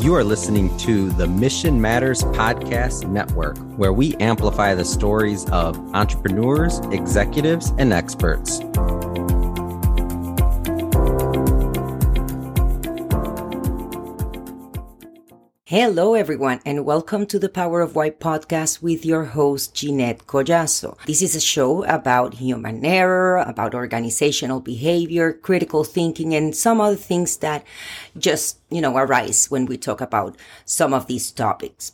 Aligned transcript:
You 0.00 0.14
are 0.14 0.24
listening 0.24 0.74
to 0.78 1.10
the 1.10 1.26
Mission 1.26 1.78
Matters 1.78 2.22
Podcast 2.22 3.06
Network, 3.06 3.58
where 3.76 3.92
we 3.92 4.16
amplify 4.16 4.74
the 4.74 4.84
stories 4.84 5.44
of 5.50 5.76
entrepreneurs, 5.94 6.78
executives, 6.90 7.74
and 7.76 7.92
experts. 7.92 8.60
Hello, 15.70 16.14
everyone, 16.14 16.60
and 16.66 16.84
welcome 16.84 17.26
to 17.26 17.38
the 17.38 17.48
Power 17.48 17.80
of 17.80 17.94
Why 17.94 18.10
podcast 18.10 18.82
with 18.82 19.06
your 19.06 19.26
host, 19.26 19.72
Ginette 19.72 20.24
Collazo. 20.26 20.98
This 21.06 21.22
is 21.22 21.36
a 21.36 21.40
show 21.40 21.84
about 21.84 22.34
human 22.34 22.84
error, 22.84 23.36
about 23.36 23.72
organizational 23.72 24.58
behavior, 24.58 25.32
critical 25.32 25.84
thinking, 25.84 26.34
and 26.34 26.56
some 26.56 26.80
other 26.80 26.96
things 26.96 27.36
that 27.36 27.64
just, 28.18 28.58
you 28.68 28.80
know, 28.80 28.96
arise 28.96 29.48
when 29.48 29.66
we 29.66 29.76
talk 29.76 30.00
about 30.00 30.36
some 30.64 30.92
of 30.92 31.06
these 31.06 31.30
topics. 31.30 31.92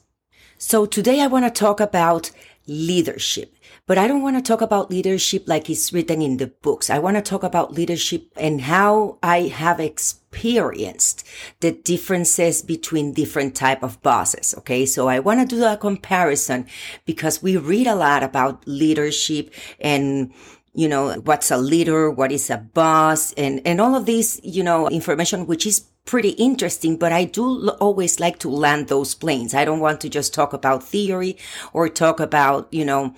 So 0.57 0.87
today 0.87 1.21
I 1.21 1.27
want 1.27 1.45
to 1.45 1.51
talk 1.51 1.79
about 1.79 2.31
leadership. 2.67 3.56
But 3.87 3.99
I 3.99 4.09
don't 4.09 4.23
want 4.23 4.37
to 4.37 4.43
talk 4.43 4.63
about 4.63 4.91
leadership 4.91 5.45
like 5.47 5.71
it's 5.71 5.93
written 5.93 6.21
in 6.21 6.39
the 6.39 6.49
books. 6.49 6.91
I 6.91 6.99
want 6.99 7.17
to 7.19 7.23
talk 7.23 7.45
about 7.45 7.73
leadership 7.73 8.33
and 8.37 8.63
how 8.63 9.19
I 9.23 9.43
have 9.43 9.79
experienced 9.79 11.25
the 11.61 11.71
differences 11.71 12.63
between 12.63 13.13
different 13.13 13.55
type 13.55 13.85
of 13.85 14.03
bosses. 14.03 14.57
Okay. 14.59 14.87
So 14.87 15.07
I 15.07 15.21
want 15.21 15.49
to 15.49 15.57
do 15.57 15.65
a 15.65 15.77
comparison 15.77 16.67
because 17.05 17.45
we 17.45 17.57
read 17.57 17.87
a 17.87 17.95
lot 17.95 18.25
about 18.25 18.67
leadership 18.67 19.55
and 19.79 20.33
you 20.75 20.89
know, 20.89 21.15
what's 21.25 21.51
a 21.51 21.57
leader? 21.57 22.11
What 22.11 22.31
is 22.31 22.51
a 22.51 22.59
boss? 22.59 23.33
And, 23.33 23.63
and 23.65 23.81
all 23.81 23.95
of 23.95 24.05
this, 24.05 24.39
you 24.45 24.63
know, 24.63 24.89
information, 24.91 25.47
which 25.47 25.65
is 25.65 25.81
pretty 26.05 26.31
interesting, 26.31 26.99
but 26.99 27.13
I 27.13 27.25
do 27.25 27.71
always 27.81 28.21
like 28.21 28.39
to 28.41 28.51
land 28.51 28.89
those 28.89 29.15
planes. 29.15 29.55
I 29.55 29.65
don't 29.65 29.81
want 29.81 30.03
to 30.03 30.11
just 30.11 30.35
talk 30.35 30.53
about 30.53 30.83
theory 30.83 31.39
or 31.73 31.89
talk 31.89 32.21
about, 32.21 32.69
you 32.73 32.85
know, 32.85 33.15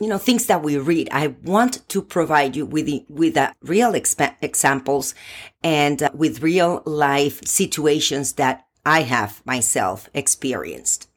you 0.00 0.08
know, 0.08 0.18
things 0.18 0.46
that 0.46 0.62
we 0.62 0.76
read. 0.76 1.08
I 1.12 1.28
want 1.42 1.88
to 1.88 2.02
provide 2.02 2.56
you 2.56 2.66
with, 2.66 2.86
the, 2.86 3.04
with 3.08 3.36
uh, 3.36 3.52
real 3.62 3.92
exp- 3.92 4.36
examples 4.42 5.14
and 5.62 6.02
uh, 6.02 6.10
with 6.14 6.42
real 6.42 6.82
life 6.84 7.44
situations 7.46 8.32
that 8.34 8.66
I 8.84 9.02
have 9.02 9.42
myself 9.46 10.08
experienced. 10.12 11.08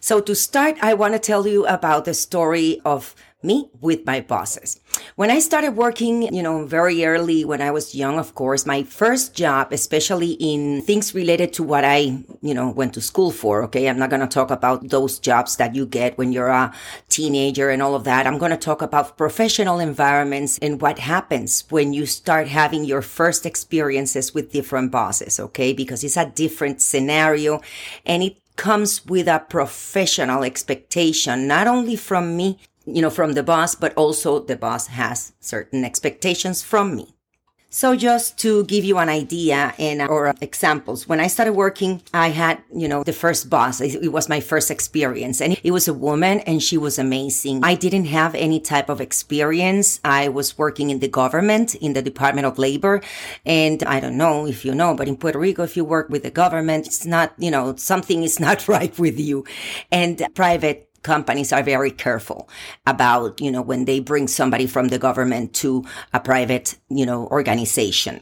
So 0.00 0.20
to 0.20 0.34
start, 0.34 0.76
I 0.80 0.94
want 0.94 1.14
to 1.14 1.18
tell 1.18 1.46
you 1.46 1.66
about 1.66 2.04
the 2.04 2.14
story 2.14 2.80
of 2.84 3.14
me 3.46 3.70
with 3.80 4.04
my 4.04 4.20
bosses. 4.20 4.80
When 5.14 5.30
I 5.30 5.38
started 5.38 5.76
working, 5.76 6.34
you 6.34 6.42
know, 6.42 6.66
very 6.66 7.04
early 7.04 7.44
when 7.44 7.62
I 7.62 7.70
was 7.70 7.94
young, 7.94 8.18
of 8.18 8.34
course, 8.34 8.66
my 8.66 8.82
first 8.82 9.34
job, 9.34 9.72
especially 9.72 10.32
in 10.32 10.82
things 10.82 11.14
related 11.14 11.52
to 11.54 11.62
what 11.62 11.84
I, 11.84 12.24
you 12.42 12.54
know, 12.54 12.70
went 12.70 12.94
to 12.94 13.00
school 13.00 13.30
for. 13.30 13.62
Okay. 13.64 13.88
I'm 13.88 13.98
not 13.98 14.10
going 14.10 14.20
to 14.20 14.26
talk 14.26 14.50
about 14.50 14.88
those 14.88 15.18
jobs 15.18 15.56
that 15.56 15.74
you 15.74 15.86
get 15.86 16.18
when 16.18 16.32
you're 16.32 16.48
a 16.48 16.74
teenager 17.08 17.70
and 17.70 17.82
all 17.82 17.94
of 17.94 18.04
that. 18.04 18.26
I'm 18.26 18.38
going 18.38 18.50
to 18.50 18.56
talk 18.56 18.82
about 18.82 19.16
professional 19.16 19.78
environments 19.78 20.58
and 20.60 20.80
what 20.80 20.98
happens 20.98 21.64
when 21.70 21.92
you 21.92 22.06
start 22.06 22.48
having 22.48 22.84
your 22.84 23.02
first 23.02 23.46
experiences 23.46 24.34
with 24.34 24.52
different 24.52 24.90
bosses. 24.90 25.38
Okay. 25.38 25.72
Because 25.72 26.02
it's 26.02 26.16
a 26.16 26.26
different 26.26 26.82
scenario 26.82 27.60
and 28.04 28.22
it 28.22 28.36
comes 28.56 29.04
with 29.06 29.28
a 29.28 29.38
professional 29.38 30.42
expectation, 30.42 31.46
not 31.46 31.66
only 31.66 31.94
from 31.94 32.36
me, 32.36 32.58
you 32.86 33.02
know, 33.02 33.10
from 33.10 33.32
the 33.32 33.42
boss, 33.42 33.74
but 33.74 33.92
also 33.94 34.40
the 34.40 34.56
boss 34.56 34.86
has 34.88 35.32
certain 35.40 35.84
expectations 35.84 36.62
from 36.62 36.96
me. 36.96 37.16
So 37.68 37.94
just 37.94 38.38
to 38.38 38.64
give 38.64 38.84
you 38.84 38.96
an 38.96 39.10
idea 39.10 39.74
and 39.78 40.00
or 40.00 40.32
examples, 40.40 41.06
when 41.06 41.20
I 41.20 41.26
started 41.26 41.52
working, 41.52 42.00
I 42.14 42.28
had, 42.28 42.62
you 42.74 42.88
know, 42.88 43.04
the 43.04 43.12
first 43.12 43.50
boss. 43.50 43.82
It 43.82 44.12
was 44.12 44.30
my 44.30 44.40
first 44.40 44.70
experience 44.70 45.42
and 45.42 45.60
it 45.62 45.72
was 45.72 45.86
a 45.86 45.92
woman 45.92 46.40
and 46.40 46.62
she 46.62 46.78
was 46.78 46.98
amazing. 46.98 47.62
I 47.64 47.74
didn't 47.74 48.06
have 48.06 48.34
any 48.34 48.60
type 48.60 48.88
of 48.88 49.02
experience. 49.02 50.00
I 50.04 50.28
was 50.28 50.56
working 50.56 50.88
in 50.88 51.00
the 51.00 51.08
government, 51.08 51.74
in 51.74 51.92
the 51.92 52.00
Department 52.00 52.46
of 52.46 52.56
Labor. 52.56 53.02
And 53.44 53.82
I 53.82 54.00
don't 54.00 54.16
know 54.16 54.46
if 54.46 54.64
you 54.64 54.74
know, 54.74 54.94
but 54.94 55.06
in 55.06 55.18
Puerto 55.18 55.38
Rico, 55.38 55.62
if 55.64 55.76
you 55.76 55.84
work 55.84 56.08
with 56.08 56.22
the 56.22 56.30
government, 56.30 56.86
it's 56.86 57.04
not, 57.04 57.34
you 57.36 57.50
know, 57.50 57.76
something 57.76 58.22
is 58.22 58.40
not 58.46 58.68
right 58.68 58.96
with 58.98 59.20
you. 59.20 59.44
And 59.92 60.26
private 60.34 60.88
companies 61.06 61.52
are 61.52 61.62
very 61.62 61.92
careful 61.92 62.48
about, 62.84 63.40
you 63.40 63.50
know, 63.52 63.62
when 63.62 63.84
they 63.84 64.00
bring 64.00 64.26
somebody 64.28 64.66
from 64.66 64.88
the 64.88 64.98
government 64.98 65.54
to 65.62 65.84
a 66.12 66.20
private, 66.20 66.76
you 66.88 67.06
know, 67.06 67.28
organization. 67.28 68.20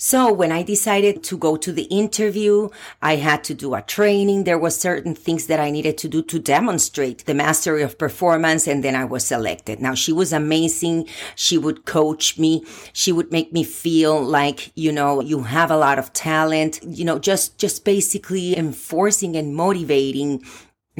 So 0.00 0.32
when 0.32 0.52
I 0.52 0.62
decided 0.62 1.24
to 1.24 1.36
go 1.36 1.56
to 1.56 1.72
the 1.72 1.88
interview, 2.02 2.68
I 3.02 3.16
had 3.16 3.42
to 3.48 3.54
do 3.54 3.74
a 3.74 3.82
training. 3.82 4.44
There 4.44 4.62
were 4.64 4.70
certain 4.70 5.16
things 5.16 5.48
that 5.48 5.58
I 5.58 5.72
needed 5.72 5.98
to 5.98 6.08
do 6.08 6.22
to 6.22 6.38
demonstrate 6.38 7.24
the 7.26 7.34
mastery 7.34 7.82
of 7.82 7.98
performance. 7.98 8.68
And 8.68 8.84
then 8.84 8.94
I 8.94 9.04
was 9.04 9.26
selected. 9.26 9.80
Now 9.80 9.94
she 9.94 10.12
was 10.12 10.32
amazing. 10.32 11.08
She 11.34 11.58
would 11.58 11.84
coach 11.84 12.38
me. 12.38 12.64
She 12.92 13.10
would 13.10 13.32
make 13.32 13.52
me 13.52 13.64
feel 13.64 14.22
like, 14.22 14.70
you 14.76 14.92
know, 14.92 15.20
you 15.20 15.42
have 15.42 15.72
a 15.72 15.76
lot 15.76 15.98
of 15.98 16.12
talent, 16.12 16.78
you 16.86 17.04
know, 17.04 17.18
just, 17.18 17.58
just 17.58 17.84
basically 17.84 18.56
enforcing 18.56 19.36
and 19.36 19.52
motivating 19.52 20.44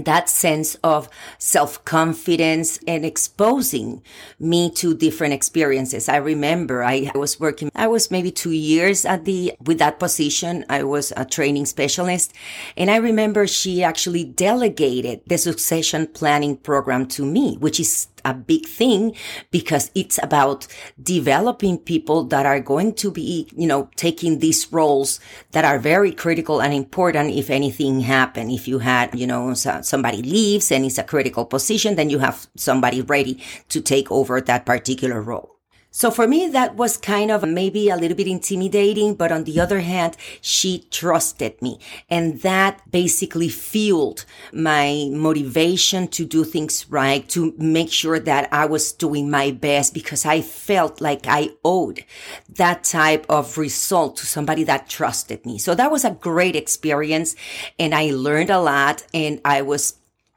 that 0.04 0.28
sense 0.28 0.74
of 0.84 1.08
self-confidence 1.38 2.78
and 2.86 3.04
exposing 3.04 4.02
me 4.38 4.70
to 4.70 4.94
different 4.94 5.34
experiences. 5.34 6.08
I 6.08 6.16
remember 6.16 6.84
I 6.84 7.10
was 7.14 7.40
working, 7.40 7.70
I 7.74 7.86
was 7.86 8.10
maybe 8.10 8.30
two 8.30 8.52
years 8.52 9.04
at 9.04 9.24
the, 9.24 9.54
with 9.64 9.78
that 9.78 9.98
position. 9.98 10.64
I 10.68 10.82
was 10.82 11.12
a 11.16 11.24
training 11.24 11.66
specialist. 11.66 12.32
And 12.76 12.90
I 12.90 12.96
remember 12.96 13.46
she 13.46 13.82
actually 13.82 14.24
delegated 14.24 15.22
the 15.26 15.38
succession 15.38 16.06
planning 16.06 16.56
program 16.56 17.06
to 17.08 17.24
me, 17.24 17.56
which 17.56 17.80
is 17.80 18.08
a 18.24 18.34
big 18.34 18.66
thing 18.66 19.14
because 19.50 19.90
it's 19.94 20.18
about 20.22 20.66
developing 21.02 21.78
people 21.78 22.24
that 22.24 22.46
are 22.46 22.60
going 22.60 22.94
to 22.94 23.10
be, 23.10 23.48
you 23.56 23.66
know, 23.66 23.90
taking 23.96 24.38
these 24.38 24.72
roles 24.72 25.20
that 25.52 25.64
are 25.64 25.78
very 25.78 26.12
critical 26.12 26.60
and 26.60 26.72
important 26.72 27.34
if 27.34 27.50
anything 27.50 28.00
happened. 28.00 28.50
If 28.50 28.68
you 28.68 28.78
had, 28.78 29.14
you 29.14 29.26
know, 29.26 29.54
somebody 29.54 30.22
leaves 30.22 30.70
and 30.72 30.84
it's 30.84 30.98
a 30.98 31.04
critical 31.04 31.44
position, 31.44 31.96
then 31.96 32.10
you 32.10 32.18
have 32.20 32.46
somebody 32.56 33.02
ready 33.02 33.42
to 33.68 33.80
take 33.80 34.10
over 34.10 34.40
that 34.40 34.64
particular 34.64 35.20
role. 35.20 35.57
So 35.90 36.10
for 36.10 36.28
me, 36.28 36.48
that 36.48 36.76
was 36.76 36.96
kind 36.96 37.30
of 37.30 37.48
maybe 37.48 37.88
a 37.88 37.96
little 37.96 38.16
bit 38.16 38.28
intimidating, 38.28 39.14
but 39.14 39.32
on 39.32 39.44
the 39.44 39.58
other 39.58 39.80
hand, 39.80 40.16
she 40.40 40.86
trusted 40.90 41.60
me. 41.62 41.80
And 42.10 42.42
that 42.42 42.82
basically 42.90 43.48
fueled 43.48 44.26
my 44.52 45.08
motivation 45.10 46.06
to 46.08 46.26
do 46.26 46.44
things 46.44 46.88
right, 46.90 47.26
to 47.30 47.54
make 47.56 47.90
sure 47.90 48.20
that 48.20 48.52
I 48.52 48.66
was 48.66 48.92
doing 48.92 49.30
my 49.30 49.50
best 49.50 49.94
because 49.94 50.26
I 50.26 50.42
felt 50.42 51.00
like 51.00 51.26
I 51.26 51.50
owed 51.64 52.04
that 52.50 52.84
type 52.84 53.24
of 53.28 53.56
result 53.56 54.18
to 54.18 54.26
somebody 54.26 54.64
that 54.64 54.90
trusted 54.90 55.46
me. 55.46 55.58
So 55.58 55.74
that 55.74 55.90
was 55.90 56.04
a 56.04 56.10
great 56.10 56.54
experience 56.54 57.34
and 57.78 57.94
I 57.94 58.10
learned 58.10 58.50
a 58.50 58.60
lot 58.60 59.06
and 59.14 59.40
I 59.44 59.62
was 59.62 59.94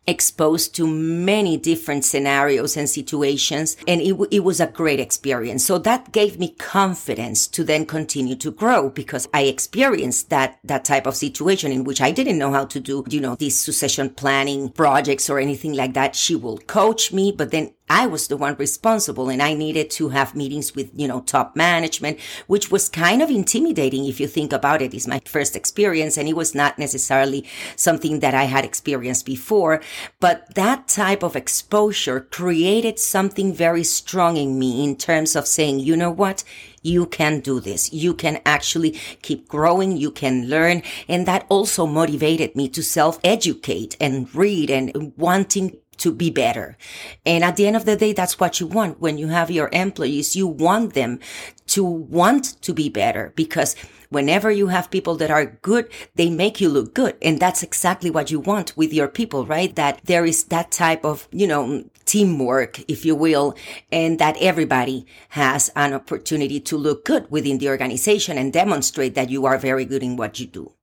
exposed 0.07 0.75
to 0.75 0.87
many 0.87 1.57
different 1.57 2.03
scenarios 2.03 2.75
and 2.75 2.89
situations 2.89 3.77
and 3.87 4.01
it, 4.01 4.15
it 4.31 4.43
was 4.43 4.59
a 4.59 4.67
great 4.67 4.99
experience. 4.99 5.65
So 5.65 5.77
that 5.79 6.11
gave 6.11 6.39
me 6.39 6.49
confidence 6.57 7.47
to 7.47 7.63
then 7.63 7.85
continue 7.85 8.35
to 8.35 8.51
grow 8.51 8.89
because 8.89 9.27
i 9.33 9.43
experienced 9.43 10.29
that 10.29 10.59
that 10.63 10.85
type 10.85 11.05
of 11.05 11.15
situation 11.15 11.71
in 11.71 11.83
which 11.83 12.01
i 12.01 12.11
didn't 12.11 12.37
know 12.37 12.51
how 12.51 12.65
to 12.65 12.79
do 12.79 13.03
you 13.09 13.19
know 13.19 13.35
these 13.35 13.57
succession 13.57 14.09
planning 14.09 14.69
projects 14.69 15.29
or 15.29 15.39
anything 15.39 15.73
like 15.73 15.93
that. 15.93 16.15
She 16.15 16.35
will 16.35 16.57
coach 16.59 17.11
me 17.13 17.31
but 17.31 17.51
then 17.51 17.73
I 17.91 18.07
was 18.07 18.29
the 18.29 18.37
one 18.37 18.55
responsible 18.55 19.27
and 19.27 19.43
I 19.43 19.53
needed 19.53 19.89
to 19.91 20.09
have 20.09 20.33
meetings 20.33 20.73
with, 20.73 20.91
you 20.95 21.09
know, 21.09 21.19
top 21.19 21.57
management, 21.57 22.21
which 22.47 22.71
was 22.71 22.87
kind 22.87 23.21
of 23.21 23.29
intimidating 23.29 24.05
if 24.05 24.17
you 24.17 24.27
think 24.27 24.53
about 24.53 24.81
it. 24.81 24.93
It's 24.93 25.07
my 25.07 25.19
first 25.25 25.57
experience 25.57 26.15
and 26.15 26.29
it 26.29 26.37
was 26.37 26.55
not 26.55 26.79
necessarily 26.79 27.45
something 27.75 28.21
that 28.21 28.33
I 28.33 28.45
had 28.45 28.63
experienced 28.63 29.25
before. 29.25 29.81
But 30.21 30.55
that 30.55 30.87
type 30.87 31.21
of 31.21 31.35
exposure 31.35 32.21
created 32.21 32.97
something 32.97 33.53
very 33.53 33.83
strong 33.83 34.37
in 34.37 34.57
me 34.57 34.85
in 34.85 34.95
terms 34.95 35.35
of 35.35 35.45
saying, 35.45 35.81
you 35.81 35.97
know 35.97 36.11
what? 36.11 36.45
You 36.83 37.05
can 37.05 37.41
do 37.41 37.59
this. 37.59 37.91
You 37.91 38.13
can 38.13 38.39
actually 38.45 38.91
keep 39.21 39.49
growing. 39.49 39.97
You 39.97 40.11
can 40.11 40.47
learn. 40.47 40.81
And 41.09 41.27
that 41.27 41.45
also 41.49 41.85
motivated 41.85 42.55
me 42.55 42.69
to 42.69 42.81
self 42.81 43.19
educate 43.23 43.97
and 43.99 44.33
read 44.33 44.71
and 44.71 45.13
wanting 45.17 45.77
to 45.97 46.11
be 46.11 46.29
better. 46.29 46.77
And 47.25 47.43
at 47.43 47.55
the 47.55 47.67
end 47.67 47.75
of 47.75 47.85
the 47.85 47.95
day, 47.95 48.13
that's 48.13 48.39
what 48.39 48.59
you 48.59 48.67
want 48.67 48.99
when 48.99 49.17
you 49.17 49.27
have 49.27 49.51
your 49.51 49.69
employees. 49.71 50.35
You 50.35 50.47
want 50.47 50.93
them 50.93 51.19
to 51.67 51.83
want 51.83 52.61
to 52.63 52.73
be 52.73 52.89
better 52.89 53.31
because 53.35 53.75
whenever 54.09 54.51
you 54.51 54.67
have 54.67 54.91
people 54.91 55.15
that 55.17 55.31
are 55.31 55.45
good, 55.45 55.89
they 56.15 56.29
make 56.29 56.59
you 56.59 56.69
look 56.69 56.93
good. 56.93 57.17
And 57.21 57.39
that's 57.39 57.63
exactly 57.63 58.09
what 58.09 58.31
you 58.31 58.39
want 58.39 58.75
with 58.75 58.93
your 58.93 59.07
people, 59.07 59.45
right? 59.45 59.75
That 59.75 60.01
there 60.05 60.25
is 60.25 60.45
that 60.45 60.71
type 60.71 61.05
of, 61.05 61.27
you 61.31 61.47
know, 61.47 61.85
teamwork, 62.05 62.79
if 62.89 63.05
you 63.05 63.15
will, 63.15 63.55
and 63.91 64.19
that 64.19 64.37
everybody 64.41 65.05
has 65.29 65.69
an 65.75 65.93
opportunity 65.93 66.59
to 66.59 66.77
look 66.77 67.05
good 67.05 67.29
within 67.29 67.59
the 67.59 67.69
organization 67.69 68.37
and 68.37 68.51
demonstrate 68.51 69.15
that 69.15 69.29
you 69.29 69.45
are 69.45 69.57
very 69.57 69.85
good 69.85 70.03
in 70.03 70.17
what 70.17 70.39
you 70.39 70.47
do. 70.47 70.73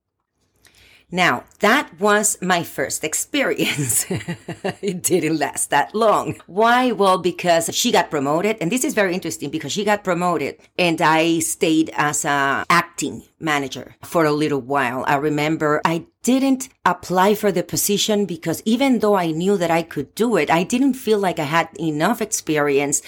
Now, 1.11 1.43
that 1.59 1.99
was 1.99 2.37
my 2.41 2.63
first 2.63 3.03
experience. 3.03 4.05
it 4.81 5.01
didn't 5.01 5.37
last 5.37 5.71
that 5.71 5.95
long. 5.95 6.35
Why? 6.45 6.91
Well, 6.91 7.17
because 7.17 7.73
she 7.73 7.91
got 7.91 8.11
promoted. 8.11 8.57
And 8.61 8.71
this 8.71 8.83
is 8.83 8.93
very 8.93 9.13
interesting 9.13 9.49
because 9.49 9.71
she 9.71 9.83
got 9.83 10.03
promoted 10.03 10.57
and 10.77 11.01
I 11.01 11.39
stayed 11.39 11.89
as 11.95 12.25
a 12.25 12.65
acting 12.69 13.23
manager 13.39 13.95
for 14.03 14.25
a 14.25 14.31
little 14.31 14.61
while. 14.61 15.03
I 15.07 15.15
remember 15.15 15.81
I 15.85 16.05
didn't 16.21 16.67
apply 16.85 17.33
for 17.33 17.49
the 17.51 17.63
position 17.63 18.25
because 18.25 18.61
even 18.65 18.99
though 18.99 19.15
I 19.15 19.31
knew 19.31 19.55
that 19.55 19.71
I 19.71 19.83
could 19.83 20.13
do 20.15 20.35
it, 20.35 20.49
I 20.49 20.63
didn't 20.63 20.95
feel 20.95 21.17
like 21.17 21.39
I 21.39 21.43
had 21.43 21.69
enough 21.79 22.21
experience 22.21 23.01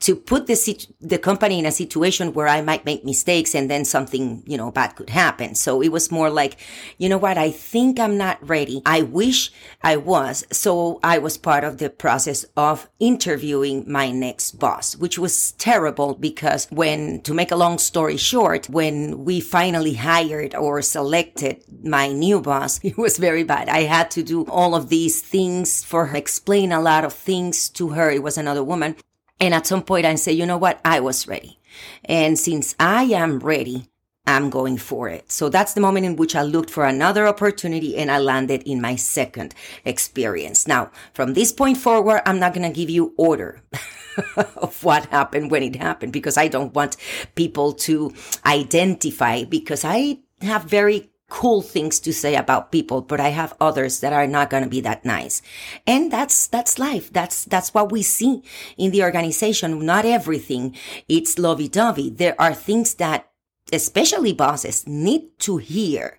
to 0.00 0.14
put 0.14 0.46
the, 0.46 0.86
the 1.00 1.18
company 1.18 1.58
in 1.58 1.64
a 1.64 1.72
situation 1.72 2.34
where 2.34 2.46
I 2.46 2.60
might 2.60 2.84
make 2.84 3.06
mistakes 3.06 3.54
and 3.54 3.70
then 3.70 3.86
something, 3.86 4.42
you 4.46 4.58
know, 4.58 4.70
bad 4.70 4.96
could 4.96 5.08
happen. 5.08 5.54
So 5.54 5.80
it 5.80 5.88
was 5.88 6.10
more 6.10 6.28
like, 6.28 6.58
you 6.98 7.08
know 7.08 7.16
what? 7.16 7.38
I 7.38 7.50
think 7.50 7.98
I'm 7.98 8.18
not 8.18 8.46
ready. 8.46 8.82
I 8.84 9.02
wish 9.02 9.50
I 9.82 9.96
was. 9.96 10.44
So 10.52 11.00
I 11.02 11.18
was 11.18 11.38
part 11.38 11.64
of 11.64 11.78
the 11.78 11.88
process 11.88 12.44
of 12.54 12.88
interviewing 13.00 13.90
my 13.90 14.10
next 14.10 14.58
boss, 14.58 14.94
which 14.94 15.18
was 15.18 15.52
terrible 15.52 16.14
because 16.14 16.66
when, 16.70 17.22
to 17.22 17.32
make 17.32 17.50
a 17.50 17.56
long 17.56 17.78
story 17.78 18.18
short, 18.18 18.68
when 18.68 19.24
we 19.24 19.40
finally 19.40 19.77
hired 19.94 20.54
or 20.54 20.82
selected 20.82 21.64
my 21.82 22.12
new 22.12 22.40
boss. 22.40 22.80
It 22.88 22.96
was 22.96 23.18
very 23.18 23.44
bad. 23.44 23.68
I 23.68 23.82
had 23.82 24.10
to 24.12 24.22
do 24.22 24.44
all 24.46 24.74
of 24.74 24.88
these 24.88 25.20
things 25.20 25.84
for 25.84 26.06
her, 26.06 26.16
explain 26.16 26.72
a 26.72 26.80
lot 26.80 27.04
of 27.04 27.12
things 27.12 27.68
to 27.70 27.90
her. 27.90 28.10
It 28.10 28.22
was 28.22 28.38
another 28.38 28.64
woman. 28.64 28.96
And 29.40 29.54
at 29.54 29.66
some 29.66 29.82
point 29.82 30.06
I 30.06 30.16
say, 30.16 30.32
you 30.32 30.46
know 30.46 30.58
what? 30.58 30.80
I 30.84 31.00
was 31.00 31.28
ready. 31.28 31.58
And 32.04 32.38
since 32.38 32.74
I 32.80 33.04
am 33.04 33.38
ready, 33.38 33.88
I'm 34.28 34.50
going 34.50 34.76
for 34.76 35.08
it. 35.08 35.32
So 35.32 35.48
that's 35.48 35.72
the 35.72 35.80
moment 35.80 36.04
in 36.04 36.16
which 36.16 36.36
I 36.36 36.42
looked 36.42 36.68
for 36.68 36.84
another 36.84 37.26
opportunity 37.26 37.96
and 37.96 38.10
I 38.10 38.18
landed 38.18 38.62
in 38.64 38.78
my 38.78 38.94
second 38.94 39.54
experience. 39.86 40.68
Now, 40.68 40.90
from 41.14 41.32
this 41.32 41.50
point 41.50 41.78
forward, 41.78 42.20
I'm 42.26 42.38
not 42.38 42.52
going 42.52 42.70
to 42.70 42.76
give 42.78 42.90
you 42.90 43.14
order 43.16 43.62
of 44.36 44.84
what 44.84 45.06
happened 45.06 45.50
when 45.50 45.62
it 45.62 45.76
happened 45.76 46.12
because 46.12 46.36
I 46.36 46.48
don't 46.48 46.74
want 46.74 46.98
people 47.36 47.72
to 47.88 48.12
identify 48.44 49.44
because 49.44 49.82
I 49.82 50.18
have 50.42 50.64
very 50.64 51.08
cool 51.30 51.62
things 51.62 51.98
to 52.00 52.12
say 52.12 52.34
about 52.34 52.70
people, 52.70 53.00
but 53.00 53.20
I 53.20 53.28
have 53.28 53.56
others 53.60 54.00
that 54.00 54.12
are 54.12 54.26
not 54.26 54.50
going 54.50 54.62
to 54.62 54.68
be 54.68 54.82
that 54.82 55.06
nice. 55.06 55.40
And 55.86 56.12
that's, 56.12 56.46
that's 56.48 56.78
life. 56.78 57.10
That's, 57.12 57.46
that's 57.46 57.72
what 57.72 57.90
we 57.90 58.02
see 58.02 58.42
in 58.76 58.90
the 58.90 59.02
organization. 59.02 59.86
Not 59.86 60.04
everything. 60.04 60.76
It's 61.08 61.38
lovey-dovey. 61.38 62.10
There 62.10 62.38
are 62.38 62.54
things 62.54 62.94
that 62.94 63.30
especially 63.72 64.32
bosses 64.32 64.86
need 64.86 65.38
to 65.40 65.58
hear 65.58 66.18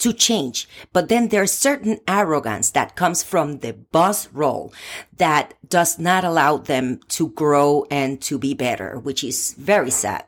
to 0.00 0.12
change. 0.12 0.68
But 0.92 1.08
then 1.08 1.28
there's 1.28 1.52
certain 1.52 2.00
arrogance 2.08 2.70
that 2.70 2.96
comes 2.96 3.22
from 3.22 3.58
the 3.58 3.74
boss 3.74 4.28
role 4.32 4.72
that 5.16 5.54
does 5.68 5.98
not 5.98 6.24
allow 6.24 6.56
them 6.56 7.00
to 7.08 7.28
grow 7.28 7.86
and 7.90 8.20
to 8.22 8.38
be 8.38 8.54
better, 8.54 8.98
which 8.98 9.22
is 9.22 9.54
very 9.54 9.90
sad. 9.90 10.24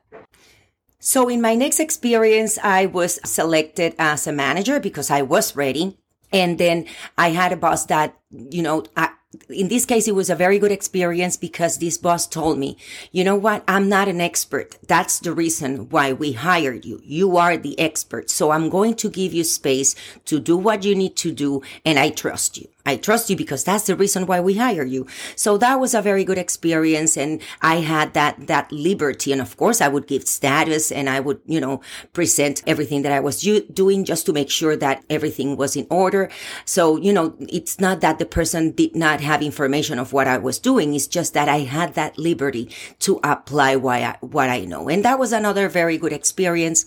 So 1.01 1.29
in 1.29 1.41
my 1.41 1.57
next 1.57 1.81
experience, 1.81 2.59
I 2.63 2.87
was 2.87 3.19
selected 3.25 3.95
as 3.99 4.27
a 4.27 4.33
manager 4.33 4.79
because 4.79 5.11
I 5.11 5.23
was 5.23 5.57
ready. 5.57 5.99
And 6.33 6.59
then 6.59 6.87
I 7.19 7.31
had 7.31 7.53
a 7.53 7.57
boss 7.57 7.87
that, 7.87 8.17
you 8.31 8.63
know, 8.63 8.85
I, 8.97 9.11
in 9.49 9.69
this 9.69 9.87
case, 9.87 10.07
it 10.07 10.15
was 10.15 10.31
a 10.31 10.37
very 10.37 10.59
good 10.59 10.73
experience 10.73 11.37
because 11.37 11.79
this 11.79 11.99
boss 11.99 12.27
told 12.27 12.59
me, 12.59 12.77
you 13.13 13.25
know 13.25 13.37
what? 13.37 13.65
I'm 13.67 13.89
not 13.89 14.09
an 14.09 14.21
expert. 14.21 14.77
That's 14.87 15.19
the 15.19 15.33
reason 15.33 15.89
why 15.89 16.13
we 16.13 16.33
hired 16.33 16.85
you. 16.85 17.01
You 17.05 17.37
are 17.37 17.57
the 17.57 17.79
expert. 17.79 18.31
So 18.31 18.51
I'm 18.51 18.69
going 18.69 18.95
to 18.97 19.11
give 19.11 19.33
you 19.33 19.45
space 19.45 19.95
to 20.27 20.39
do 20.39 20.57
what 20.57 20.85
you 20.85 20.95
need 20.95 21.17
to 21.17 21.33
do. 21.33 21.63
And 21.85 21.99
I 21.99 22.11
trust 22.11 22.59
you. 22.59 22.69
I 22.85 22.97
trust 22.97 23.31
you 23.31 23.37
because 23.37 23.65
that's 23.65 23.85
the 23.87 23.97
reason 23.97 24.27
why 24.27 24.41
we 24.41 24.57
hire 24.57 24.85
you. 24.85 25.07
So 25.37 25.57
that 25.59 25.79
was 25.79 25.95
a 25.95 26.03
very 26.03 26.25
good 26.25 26.39
experience. 26.39 27.17
And 27.17 27.41
I 27.61 27.77
had 27.77 28.15
that, 28.15 28.47
that 28.49 28.73
liberty. 28.73 29.33
And 29.33 29.41
of 29.41 29.57
course, 29.57 29.81
I 29.81 29.89
would 29.89 30.07
give 30.07 30.27
status 30.27 30.91
and 30.91 31.09
I 31.09 31.21
would, 31.21 31.41
you 31.47 31.61
know, 31.61 31.81
present 32.13 32.63
everything 32.67 33.03
that 33.03 33.13
I 33.13 33.21
was 33.21 33.41
doing 33.41 34.05
just 34.05 34.27
to 34.27 34.33
make 34.33 34.51
sure 34.51 34.77
that 34.77 35.05
everything 35.09 35.57
was 35.57 35.77
in 35.77 35.87
order. 35.91 36.29
So, 36.65 36.97
you 36.97 37.13
know, 37.13 37.37
it's 37.39 37.79
not 37.79 38.01
that 38.01 38.19
the 38.19 38.27
person 38.27 38.73
did 38.73 38.97
not 38.97 39.21
have 39.21 39.43
information 39.43 39.99
of 39.99 40.13
what 40.13 40.27
I 40.27 40.39
was 40.39 40.59
doing. 40.59 40.95
It's 40.95 41.07
just 41.07 41.35
that 41.35 41.49
I 41.49 41.61
had 41.61 41.95
that 41.95 42.19
liberty 42.19 42.69
to 43.01 43.21
apply 43.23 43.77
what 43.77 44.03
I, 44.03 44.17
what 44.21 44.49
I 44.49 44.65
know. 44.65 44.89
And 44.89 45.05
that 45.05 45.19
was 45.19 45.33
another 45.33 45.69
very 45.69 45.99
good 45.99 46.13
experience. 46.13 46.85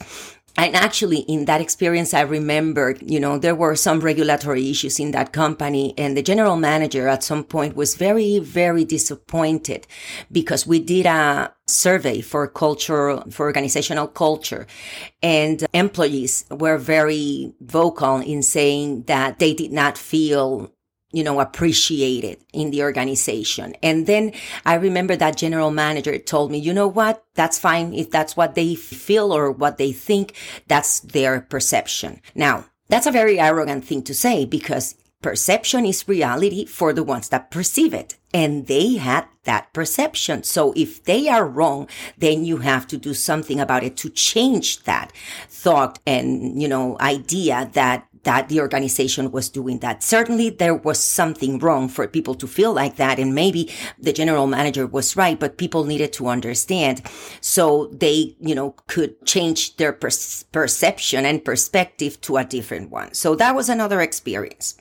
And 0.57 0.75
actually 0.75 1.19
in 1.19 1.45
that 1.45 1.61
experience, 1.61 2.13
I 2.13 2.21
remembered, 2.21 3.03
you 3.05 3.19
know, 3.19 3.37
there 3.37 3.55
were 3.55 3.75
some 3.75 3.99
regulatory 3.99 4.69
issues 4.69 4.99
in 4.99 5.11
that 5.11 5.33
company 5.33 5.93
and 5.97 6.15
the 6.15 6.21
general 6.21 6.55
manager 6.55 7.07
at 7.07 7.23
some 7.23 7.43
point 7.43 7.75
was 7.75 7.95
very, 7.95 8.39
very 8.39 8.85
disappointed 8.85 9.85
because 10.31 10.65
we 10.65 10.79
did 10.79 11.05
a 11.05 11.53
survey 11.67 12.21
for 12.21 12.47
culture, 12.47 13.21
for 13.31 13.47
organizational 13.47 14.07
culture. 14.07 14.65
And 15.21 15.65
employees 15.73 16.45
were 16.51 16.77
very 16.77 17.53
vocal 17.59 18.17
in 18.17 18.41
saying 18.41 19.03
that 19.03 19.39
they 19.39 19.53
did 19.53 19.71
not 19.71 19.97
feel 19.97 20.71
you 21.15 21.23
know, 21.23 21.39
appreciated 21.39 22.43
in 22.51 22.71
the 22.71 22.83
organization. 22.83 23.73
And 23.81 24.05
then 24.05 24.33
I 24.65 24.73
remember 24.73 25.15
that 25.15 25.37
general 25.37 25.71
manager 25.71 26.17
told 26.17 26.51
me, 26.51 26.57
you 26.57 26.73
know 26.73 26.89
what? 26.89 27.23
That's 27.35 27.57
fine. 27.57 27.93
If 27.93 28.11
that's 28.11 28.35
what 28.35 28.55
they 28.55 28.75
feel 28.75 29.33
or 29.33 29.49
what 29.49 29.77
they 29.77 29.93
think, 29.93 30.35
that's 30.67 30.99
their 30.99 31.39
perception. 31.39 32.19
Now, 32.35 32.65
that's 32.89 33.07
a 33.07 33.13
very 33.13 33.39
arrogant 33.39 33.85
thing 33.85 34.03
to 34.03 34.13
say 34.13 34.43
because 34.43 34.95
perception 35.21 35.85
is 35.85 36.05
reality 36.05 36.65
for 36.65 36.91
the 36.91 37.01
ones 37.01 37.29
that 37.29 37.49
perceive 37.49 37.93
it. 37.93 38.17
And 38.33 38.67
they 38.67 38.95
had 38.95 39.25
that 39.45 39.71
perception. 39.71 40.43
So 40.43 40.73
if 40.75 41.05
they 41.05 41.29
are 41.29 41.47
wrong, 41.47 41.87
then 42.17 42.43
you 42.43 42.57
have 42.57 42.87
to 42.87 42.97
do 42.97 43.13
something 43.13 43.61
about 43.61 43.83
it 43.83 43.95
to 43.97 44.09
change 44.09 44.83
that 44.83 45.13
thought 45.47 45.97
and, 46.05 46.61
you 46.61 46.67
know, 46.67 46.97
idea 46.99 47.69
that 47.71 48.05
that 48.25 48.49
the 48.49 48.59
organization 48.59 49.31
was 49.31 49.49
doing 49.49 49.79
that. 49.79 50.03
Certainly 50.03 50.51
there 50.51 50.75
was 50.75 50.99
something 50.99 51.57
wrong 51.59 51.87
for 51.87 52.07
people 52.07 52.35
to 52.35 52.47
feel 52.47 52.73
like 52.73 52.97
that. 52.97 53.17
And 53.17 53.33
maybe 53.33 53.71
the 53.97 54.13
general 54.13 54.47
manager 54.47 54.85
was 54.85 55.15
right, 55.15 55.39
but 55.39 55.57
people 55.57 55.85
needed 55.85 56.11
to 56.13 56.27
understand. 56.27 57.01
So 57.41 57.87
they, 57.93 58.35
you 58.39 58.53
know, 58.53 58.75
could 58.87 59.25
change 59.25 59.77
their 59.77 59.93
per- 59.93 60.09
perception 60.51 61.25
and 61.25 61.45
perspective 61.45 62.19
to 62.21 62.37
a 62.37 62.45
different 62.45 62.91
one. 62.91 63.13
So 63.13 63.35
that 63.35 63.55
was 63.55 63.69
another 63.69 64.01
experience. 64.01 64.77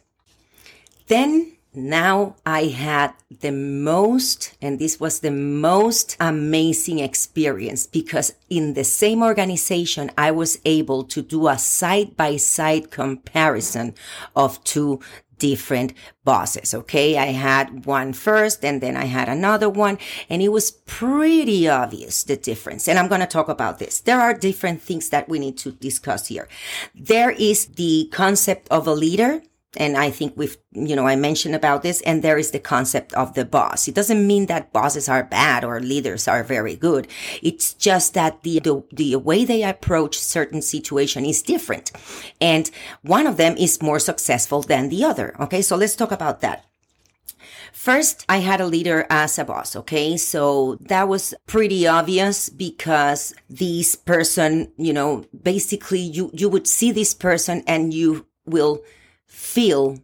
Then 1.07 1.54
now 1.75 2.37
I 2.47 2.65
had 2.67 3.15
the 3.41 3.53
most, 3.53 4.57
and 4.63 4.79
this 4.79 5.01
was 5.01 5.21
the 5.21 5.31
most 5.31 6.17
amazing 6.21 7.01
experience 7.01 7.87
because 7.87 8.35
in 8.49 8.75
the 8.75 8.85
same 8.85 9.23
organization, 9.23 10.11
I 10.17 10.31
was 10.31 10.59
able 10.65 11.05
to 11.05 11.23
do 11.23 11.49
a 11.49 11.59
side 11.59 12.17
by 12.17 12.37
side 12.37 12.91
comparison 12.91 13.95
of 14.37 14.63
two 14.65 15.01
different 15.39 15.93
bosses. 16.25 16.75
Okay. 16.75 17.19
I 17.19 17.27
had 17.27 17.87
one 17.87 18.13
first 18.13 18.65
and 18.65 18.81
then 18.81 18.97
I 18.97 19.05
had 19.05 19.29
another 19.29 19.69
one 19.69 19.99
and 20.31 20.41
it 20.41 20.49
was 20.49 20.71
pretty 20.71 21.69
obvious 21.69 22.23
the 22.25 22.37
difference. 22.37 22.89
And 22.89 22.99
I'm 22.99 23.09
going 23.09 23.21
to 23.21 23.27
talk 23.27 23.49
about 23.49 23.79
this. 23.79 24.01
There 24.01 24.21
are 24.21 24.33
different 24.33 24.81
things 24.81 25.11
that 25.11 25.29
we 25.29 25.39
need 25.39 25.59
to 25.59 25.73
discuss 25.73 26.29
here. 26.29 26.49
There 26.95 27.33
is 27.33 27.67
the 27.67 28.09
concept 28.13 28.69
of 28.71 28.87
a 28.87 28.95
leader 28.95 29.43
and 29.77 29.97
I 29.97 30.11
think 30.11 30.35
we've, 30.37 30.57
you 30.73 30.97
know, 30.97 31.07
I 31.07 31.17
mentioned 31.17 31.55
about 31.55 31.83
this 31.83 32.01
and 32.03 32.23
there 32.23 32.39
is 32.39 32.51
the 32.51 32.59
concept 32.59 33.13
of 33.15 33.35
the 33.35 33.45
boss. 33.45 33.89
It 33.89 33.95
doesn't 33.95 34.27
mean 34.27 34.47
that 34.47 34.73
bosses 34.73 35.09
are 35.09 35.25
bad 35.25 35.65
or 35.65 35.81
leaders 35.81 36.29
are 36.29 36.43
very 36.43 36.77
good. 36.77 37.09
It's 37.43 37.75
just 37.75 38.15
that 38.15 38.43
the, 38.43 38.61
the, 38.61 38.83
the 38.93 39.17
way 39.17 39.45
they 39.45 39.63
approach 39.63 40.19
certain 40.19 40.63
situation 40.63 41.25
is 41.25 41.43
different. 41.43 41.93
And 42.41 42.71
one 43.03 43.27
of 43.27 43.37
them 43.37 43.57
is 43.57 43.83
more 43.83 43.99
successful 43.99 44.63
than 44.63 44.89
the 44.89 45.05
other. 45.05 45.35
Okay. 45.41 45.63
So 45.63 45.77
let's 45.77 45.97
talk 45.97 46.13
about 46.13 46.41
that. 46.41 46.65
First, 47.73 48.25
I 48.29 48.39
had 48.39 48.61
a 48.61 48.67
leader 48.67 49.05
as 49.11 49.39
a 49.39 49.45
boss. 49.45 49.77
Okay. 49.77 50.17
So 50.17 50.77
that 50.83 51.09
was 51.09 51.35
pretty 51.47 51.87
obvious 51.87 52.49
because 52.49 53.35
this 53.51 53.97
person, 53.97 54.73
you 54.77 54.93
know, 54.93 55.25
basically 55.43 56.01
you, 56.01 56.31
you 56.33 56.49
would 56.49 56.67
see 56.67 56.93
this 56.93 57.15
person 57.15 57.65
and 57.67 57.93
you 57.93 58.27
will 58.47 58.83
feel 59.35 59.99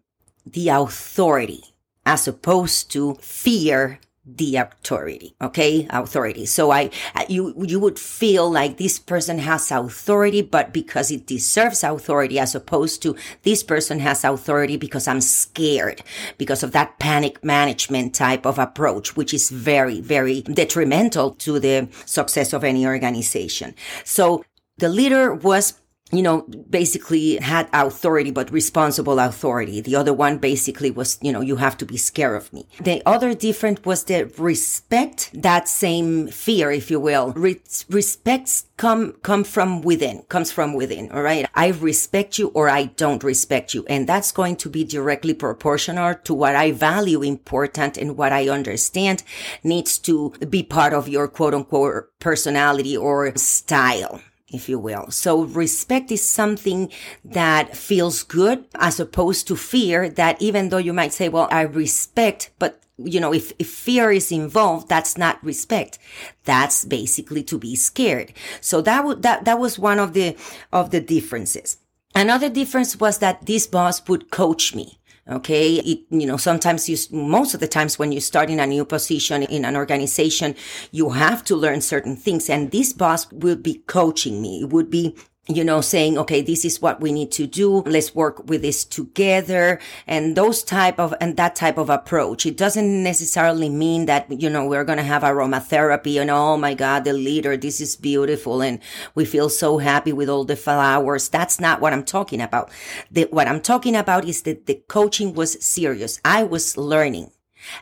the 0.45 0.69
authority 0.69 1.63
as 2.05 2.27
opposed 2.27 2.91
to 2.91 3.15
fear 3.21 4.01
the 4.27 4.57
authority 4.57 5.35
okay? 5.41 5.87
Authority. 5.91 6.47
So 6.47 6.71
i 6.71 6.91
you 7.29 7.55
you 7.67 7.81
would 7.81 7.99
feel 7.99 8.51
like 8.51 8.77
this 8.77 8.99
person 8.99 9.39
has 9.39 9.71
authority 9.71 10.43
but 10.43 10.73
because 10.73 11.11
it 11.11 11.27
deserves 11.27 11.83
authority 11.83 12.39
as 12.39 12.55
opposed 12.55 13.03
to 13.03 13.17
this 13.43 13.63
person 13.63 13.99
has 14.01 14.25
authority 14.25 14.77
because 14.77 15.09
i'm 15.09 15.21
scared 15.21 16.03
because 16.39 16.63
of 16.63 16.73
that 16.73 16.99
panic 16.99 17.43
management 17.43 18.15
type 18.15 18.45
of 18.47 18.59
approach 18.59 19.17
which 19.17 19.33
is 19.33 19.51
very 19.51 20.01
very 20.01 20.43
detrimental 20.43 21.31
to 21.33 21.59
the 21.59 21.89
success 22.05 22.53
of 22.53 22.63
any 22.63 22.87
organization. 22.87 23.75
So 24.05 24.45
the 24.79 24.89
leader 24.89 25.35
was 25.35 25.81
you 26.13 26.23
know, 26.23 26.43
basically 26.69 27.37
had 27.37 27.69
authority, 27.73 28.31
but 28.31 28.51
responsible 28.51 29.19
authority. 29.19 29.81
The 29.81 29.97
other 29.97 30.13
one 30.13 30.39
basically 30.39 30.91
was, 30.91 31.19
you 31.21 31.33
know, 31.33 31.41
you 31.41 31.57
have 31.57 31.77
to 31.79 31.87
be 31.87 31.97
scared 31.97 32.37
of 32.37 32.53
me. 32.53 32.67
The 32.81 33.03
other 33.07 33.35
different 33.35 33.87
was 33.87 34.05
the 34.05 34.31
respect, 34.39 35.31
that 35.35 35.69
same 35.69 36.29
fear, 36.29 36.71
if 36.71 36.91
you 36.91 36.99
will. 37.01 37.33
Re- 37.33 37.61
respects 37.89 38.67
come, 38.77 39.13
come 39.23 39.45
from 39.45 39.83
within, 39.83 40.23
comes 40.29 40.51
from 40.51 40.75
within. 40.75 41.11
All 41.13 41.23
right. 41.23 41.47
I 41.55 41.69
respect 41.69 42.39
you 42.39 42.49
or 42.49 42.69
I 42.69 42.85
don't 42.85 43.23
respect 43.23 43.75
you. 43.75 43.85
And 43.87 44.09
that's 44.09 44.33
going 44.33 44.57
to 44.57 44.69
be 44.69 44.85
directly 44.85 45.35
proportional 45.35 46.15
to 46.25 46.35
what 46.35 46.57
I 46.57 46.73
value 46.73 47.23
important 47.23 47.97
and 47.97 48.17
what 48.17 48.33
I 48.33 48.49
understand 48.49 49.23
needs 49.63 49.99
to 49.99 50.31
be 50.49 50.63
part 50.63 50.93
of 50.93 51.09
your 51.09 51.29
quote 51.29 51.55
unquote 51.55 52.19
personality 52.19 52.97
or 52.97 53.37
style 53.37 54.21
if 54.53 54.69
you 54.69 54.79
will. 54.79 55.11
So 55.11 55.45
respect 55.45 56.11
is 56.11 56.29
something 56.29 56.91
that 57.25 57.77
feels 57.77 58.23
good 58.23 58.67
as 58.75 59.01
opposed 59.01 59.47
to 59.49 59.57
fear 59.57 60.09
that 60.09 60.41
even 60.41 60.69
though 60.69 60.79
you 60.79 60.93
might 60.93 61.13
say, 61.13 61.29
well, 61.29 61.49
I 61.51 61.63
respect, 61.63 62.51
but 62.59 62.81
you 63.03 63.19
know, 63.19 63.33
if, 63.33 63.53
if 63.59 63.69
fear 63.69 64.11
is 64.11 64.31
involved, 64.31 64.89
that's 64.89 65.17
not 65.17 65.43
respect. 65.43 65.99
That's 66.45 66.85
basically 66.85 67.43
to 67.45 67.59
be 67.59 67.75
scared. 67.75 68.33
So 68.61 68.83
that 68.83 69.05
would, 69.05 69.23
that, 69.23 69.45
that 69.47 69.59
was 69.59 69.79
one 69.79 69.99
of 69.99 70.13
the, 70.13 70.37
of 70.73 70.91
the 70.91 71.01
differences. 71.01 71.79
Another 72.15 72.51
difference 72.51 72.99
was 72.99 73.19
that 73.19 73.47
this 73.47 73.67
boss 73.67 74.07
would 74.09 74.31
coach 74.31 74.75
me. 74.75 75.00
Okay. 75.29 75.75
It, 75.77 76.01
you 76.11 76.27
know, 76.27 76.37
sometimes 76.37 76.89
you, 76.89 76.97
most 77.11 77.55
of 77.55 77.61
the 77.61 77.69
times 77.69 77.99
when 77.99 78.13
you 78.13 78.21
start 78.21 78.51
in 78.51 78.61
a 78.61 78.67
new 78.67 78.85
position 78.85 79.43
in 79.43 79.65
an 79.65 79.77
organization, 79.77 80.55
you 80.91 81.11
have 81.11 81.45
to 81.45 81.57
learn 81.57 81.81
certain 81.81 82.17
things. 82.17 82.51
And 82.51 82.71
this 82.71 82.93
boss 82.93 83.31
will 83.33 83.57
be 83.57 83.83
coaching 83.87 84.43
me. 84.43 84.63
It 84.63 84.71
would 84.71 84.91
be 84.91 85.17
you 85.49 85.65
know, 85.65 85.81
saying, 85.81 86.19
okay, 86.19 86.43
this 86.43 86.65
is 86.65 86.81
what 86.83 87.01
we 87.01 87.13
need 87.13 87.33
to 87.33 87.47
do. 87.47 87.81
Let's 87.81 88.15
work 88.15 88.49
with 88.49 88.63
this 88.63 88.85
together 88.85 89.81
and 90.07 90.37
those 90.37 90.63
type 90.63 90.99
of, 90.99 91.15
and 91.21 91.37
that 91.37 91.57
type 91.57 91.79
of 91.79 91.91
approach. 91.91 92.47
It 92.47 92.57
doesn't 92.57 93.03
necessarily 93.03 93.69
mean 93.69 94.07
that, 94.07 94.31
you 94.31 94.51
know, 94.51 94.67
we're 94.67 94.85
going 94.85 94.99
to 94.99 95.05
have 95.05 95.23
aromatherapy 95.23 96.21
and 96.21 96.31
oh 96.31 96.57
my 96.57 96.75
God, 96.75 97.05
the 97.05 97.13
leader, 97.13 97.57
this 97.57 97.81
is 97.81 97.97
beautiful. 97.97 98.63
And 98.63 98.81
we 99.15 99.25
feel 99.25 99.49
so 99.49 99.79
happy 99.79 100.13
with 100.13 100.29
all 100.29 100.45
the 100.45 100.57
flowers. 100.57 101.29
That's 101.29 101.59
not 101.59 101.81
what 101.81 101.93
I'm 101.93 102.05
talking 102.05 102.41
about. 102.41 102.71
The, 103.11 103.27
what 103.31 103.49
I'm 103.49 103.61
talking 103.61 103.97
about 103.97 104.27
is 104.27 104.43
that 104.43 104.67
the 104.67 104.83
coaching 104.89 105.35
was 105.35 105.65
serious. 105.65 106.21
I 106.25 106.45
was 106.45 106.77
learning 106.77 107.33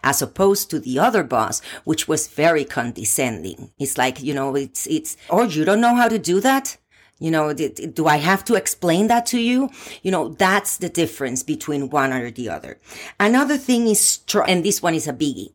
as 0.02 0.22
opposed 0.22 0.70
to 0.70 0.80
the 0.80 0.98
other 0.98 1.22
boss, 1.22 1.60
which 1.84 2.08
was 2.08 2.28
very 2.28 2.64
condescending. 2.64 3.72
It's 3.78 3.98
like, 3.98 4.22
you 4.22 4.34
know, 4.34 4.54
it's, 4.56 4.86
it's, 4.86 5.16
oh, 5.28 5.44
you 5.44 5.64
don't 5.64 5.80
know 5.80 5.94
how 5.94 6.08
to 6.08 6.18
do 6.18 6.40
that? 6.40 6.78
You 7.18 7.30
know, 7.30 7.52
do 7.52 8.06
I 8.06 8.16
have 8.18 8.44
to 8.44 8.54
explain 8.54 9.08
that 9.08 9.26
to 9.26 9.40
you? 9.40 9.70
You 10.02 10.10
know, 10.10 10.28
that's 10.28 10.76
the 10.76 10.88
difference 10.88 11.42
between 11.42 11.90
one 11.90 12.12
or 12.12 12.30
the 12.30 12.48
other. 12.48 12.78
Another 13.18 13.56
thing 13.56 13.88
is, 13.88 14.20
and 14.46 14.64
this 14.64 14.82
one 14.82 14.94
is 14.94 15.08
a 15.08 15.12
biggie 15.12 15.54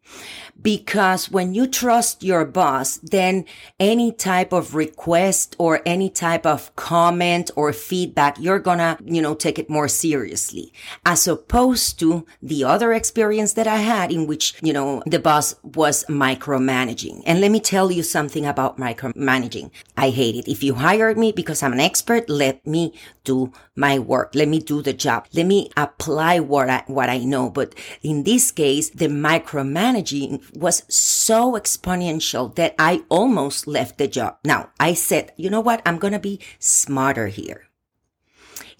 because 0.61 1.29
when 1.29 1.53
you 1.53 1.67
trust 1.67 2.23
your 2.23 2.45
boss, 2.45 2.97
then 2.97 3.45
any 3.79 4.11
type 4.11 4.53
of 4.53 4.73
request 4.73 5.55
or 5.59 5.81
any 5.85 6.09
type 6.09 6.45
of 6.45 6.73
comment 6.75 7.51
or 7.55 7.73
feedback, 7.73 8.39
you're 8.39 8.59
gonna, 8.59 8.97
you 9.03 9.21
know, 9.21 9.35
take 9.35 9.59
it 9.59 9.69
more 9.69 9.87
seriously 9.87 10.73
as 11.05 11.27
opposed 11.27 11.99
to 11.99 12.25
the 12.41 12.63
other 12.63 12.93
experience 12.93 13.53
that 13.53 13.67
I 13.67 13.77
had 13.77 14.11
in 14.11 14.25
which, 14.25 14.55
you 14.61 14.73
know, 14.73 15.03
the 15.05 15.19
boss 15.19 15.55
was 15.63 16.05
micromanaging. 16.05 17.23
And 17.25 17.41
let 17.41 17.51
me 17.51 17.59
tell 17.59 17.91
you 17.91 18.03
something 18.03 18.45
about 18.45 18.77
micromanaging. 18.77 19.69
I 19.97 20.09
hate 20.09 20.35
it. 20.35 20.49
If 20.49 20.63
you 20.63 20.75
hired 20.75 21.17
me 21.17 21.31
because 21.31 21.52
I'm 21.61 21.73
an 21.73 21.79
expert, 21.79 22.29
let 22.29 22.65
me 22.65 22.93
do 23.23 23.51
my 23.75 23.99
work. 23.99 24.33
Let 24.33 24.47
me 24.47 24.59
do 24.59 24.81
the 24.81 24.93
job. 24.93 25.27
Let 25.33 25.45
me 25.45 25.69
apply 25.77 26.39
what 26.39 26.69
I, 26.69 26.83
what 26.87 27.09
I 27.09 27.19
know. 27.19 27.49
But 27.49 27.75
in 28.01 28.23
this 28.23 28.51
case, 28.51 28.89
the 28.89 29.07
micromanaging 29.07 30.57
was 30.57 30.83
so 30.87 31.53
exponential 31.53 32.55
that 32.55 32.75
I 32.79 33.03
almost 33.09 33.67
left 33.67 33.97
the 33.97 34.07
job. 34.07 34.37
Now 34.45 34.69
I 34.79 34.93
said, 34.93 35.33
you 35.37 35.49
know 35.49 35.61
what? 35.61 35.81
I'm 35.85 35.99
going 35.99 36.13
to 36.13 36.19
be 36.19 36.39
smarter 36.59 37.27
here. 37.27 37.67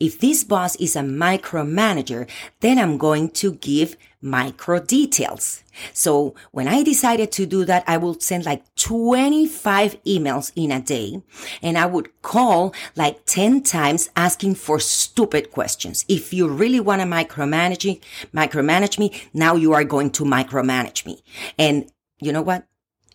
If 0.03 0.19
this 0.19 0.43
boss 0.43 0.75
is 0.75 0.97
a 0.97 0.99
micromanager, 0.99 2.29
then 2.59 2.77
I'm 2.77 2.97
going 2.97 3.29
to 3.41 3.53
give 3.53 3.95
micro 4.21 4.81
details. 4.81 5.63
So 5.93 6.35
when 6.51 6.67
I 6.67 6.83
decided 6.83 7.31
to 7.31 7.45
do 7.45 7.63
that, 7.63 7.85
I 7.87 7.95
would 7.95 8.21
send 8.21 8.45
like 8.45 8.63
25 8.75 10.03
emails 10.03 10.51
in 10.57 10.71
a 10.71 10.81
day 10.81 11.21
and 11.61 11.77
I 11.77 11.85
would 11.85 12.09
call 12.21 12.75
like 12.97 13.25
10 13.25 13.63
times 13.63 14.09
asking 14.17 14.55
for 14.55 14.77
stupid 14.77 15.51
questions. 15.51 16.03
If 16.09 16.33
you 16.33 16.49
really 16.49 16.81
want 16.81 17.01
to 17.01 17.07
micromanage 17.07 18.01
micromanage 18.33 18.99
me, 18.99 19.21
now 19.33 19.55
you 19.55 19.71
are 19.71 19.85
going 19.85 20.11
to 20.11 20.25
micromanage 20.25 21.05
me. 21.05 21.23
And 21.57 21.89
you 22.19 22.33
know 22.33 22.41
what? 22.41 22.65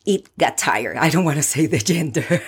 It 0.08 0.36
got 0.38 0.56
tired. 0.56 0.96
I 0.96 1.10
don't 1.10 1.26
want 1.26 1.36
to 1.36 1.42
say 1.42 1.66
the 1.66 1.78
gender. 1.92 2.40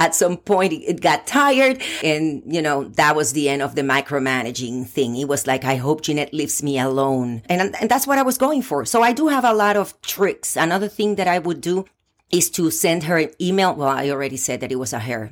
at 0.00 0.14
some 0.14 0.36
point 0.36 0.72
it 0.72 1.00
got 1.00 1.26
tired 1.26 1.82
and 2.02 2.42
you 2.46 2.60
know 2.60 2.84
that 2.84 3.16
was 3.16 3.32
the 3.32 3.48
end 3.48 3.62
of 3.62 3.74
the 3.74 3.82
micromanaging 3.82 4.86
thing 4.86 5.16
it 5.16 5.26
was 5.26 5.46
like 5.46 5.64
i 5.64 5.76
hope 5.76 6.02
ginette 6.02 6.32
leaves 6.32 6.62
me 6.62 6.78
alone 6.78 7.40
and, 7.48 7.74
and 7.80 7.88
that's 7.88 8.06
what 8.06 8.18
i 8.18 8.22
was 8.22 8.36
going 8.36 8.60
for 8.60 8.84
so 8.84 9.00
i 9.02 9.12
do 9.12 9.28
have 9.28 9.44
a 9.44 9.54
lot 9.54 9.76
of 9.76 9.98
tricks 10.02 10.56
another 10.56 10.88
thing 10.88 11.14
that 11.14 11.28
i 11.28 11.38
would 11.38 11.60
do 11.60 11.84
is 12.30 12.50
to 12.50 12.70
send 12.70 13.04
her 13.04 13.18
an 13.18 13.30
email. 13.40 13.74
Well, 13.74 13.88
I 13.88 14.10
already 14.10 14.36
said 14.36 14.60
that 14.60 14.72
it 14.72 14.76
was 14.76 14.92
a 14.92 14.98
her, 14.98 15.30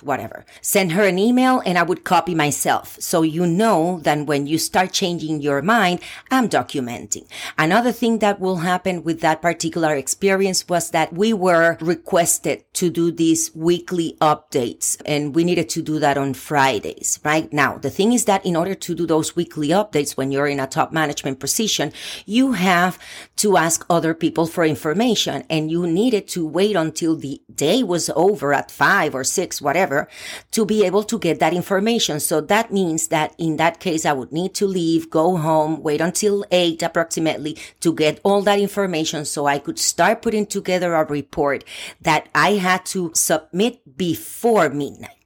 whatever. 0.00 0.46
Send 0.62 0.92
her 0.92 1.04
an 1.04 1.18
email 1.18 1.60
and 1.66 1.76
I 1.76 1.82
would 1.82 2.04
copy 2.04 2.34
myself. 2.34 2.96
So 3.00 3.22
you 3.22 3.46
know 3.46 4.00
that 4.04 4.26
when 4.26 4.46
you 4.46 4.56
start 4.56 4.92
changing 4.92 5.42
your 5.42 5.60
mind, 5.60 6.00
I'm 6.30 6.48
documenting. 6.48 7.26
Another 7.58 7.92
thing 7.92 8.20
that 8.20 8.40
will 8.40 8.56
happen 8.56 9.02
with 9.02 9.20
that 9.20 9.42
particular 9.42 9.94
experience 9.94 10.66
was 10.68 10.90
that 10.90 11.12
we 11.12 11.32
were 11.32 11.76
requested 11.80 12.64
to 12.74 12.88
do 12.88 13.10
these 13.10 13.54
weekly 13.54 14.16
updates 14.20 15.00
and 15.04 15.34
we 15.34 15.44
needed 15.44 15.68
to 15.70 15.82
do 15.82 15.98
that 15.98 16.16
on 16.16 16.32
Fridays, 16.32 17.20
right? 17.24 17.52
Now, 17.52 17.76
the 17.76 17.90
thing 17.90 18.12
is 18.12 18.24
that 18.24 18.46
in 18.46 18.56
order 18.56 18.74
to 18.74 18.94
do 18.94 19.06
those 19.06 19.36
weekly 19.36 19.68
updates 19.68 20.16
when 20.16 20.30
you're 20.30 20.46
in 20.46 20.60
a 20.60 20.66
top 20.66 20.92
management 20.92 21.40
position, 21.40 21.92
you 22.24 22.52
have 22.52 22.98
to 23.36 23.56
ask 23.56 23.84
other 23.90 24.14
people 24.14 24.46
for 24.46 24.64
information 24.64 25.44
and 25.50 25.70
you 25.70 25.86
needed 25.86 26.26
to 26.28 26.37
to 26.38 26.46
wait 26.46 26.76
until 26.76 27.16
the 27.16 27.42
day 27.52 27.82
was 27.82 28.08
over 28.14 28.54
at 28.54 28.70
five 28.70 29.12
or 29.12 29.24
six, 29.24 29.60
whatever, 29.60 30.06
to 30.52 30.64
be 30.64 30.86
able 30.86 31.02
to 31.02 31.18
get 31.18 31.40
that 31.40 31.52
information. 31.52 32.20
So 32.20 32.40
that 32.42 32.72
means 32.72 33.08
that 33.08 33.34
in 33.38 33.56
that 33.56 33.80
case, 33.80 34.06
I 34.06 34.12
would 34.12 34.30
need 34.30 34.54
to 34.54 34.66
leave, 34.66 35.10
go 35.10 35.36
home, 35.36 35.82
wait 35.82 36.00
until 36.00 36.44
eight 36.52 36.80
approximately 36.80 37.58
to 37.80 37.92
get 37.92 38.20
all 38.22 38.42
that 38.42 38.60
information 38.60 39.24
so 39.24 39.46
I 39.46 39.58
could 39.58 39.80
start 39.80 40.22
putting 40.22 40.46
together 40.46 40.94
a 40.94 41.04
report 41.04 41.64
that 42.02 42.28
I 42.36 42.52
had 42.52 42.86
to 42.94 43.10
submit 43.14 43.96
before 43.96 44.70
midnight. 44.70 45.17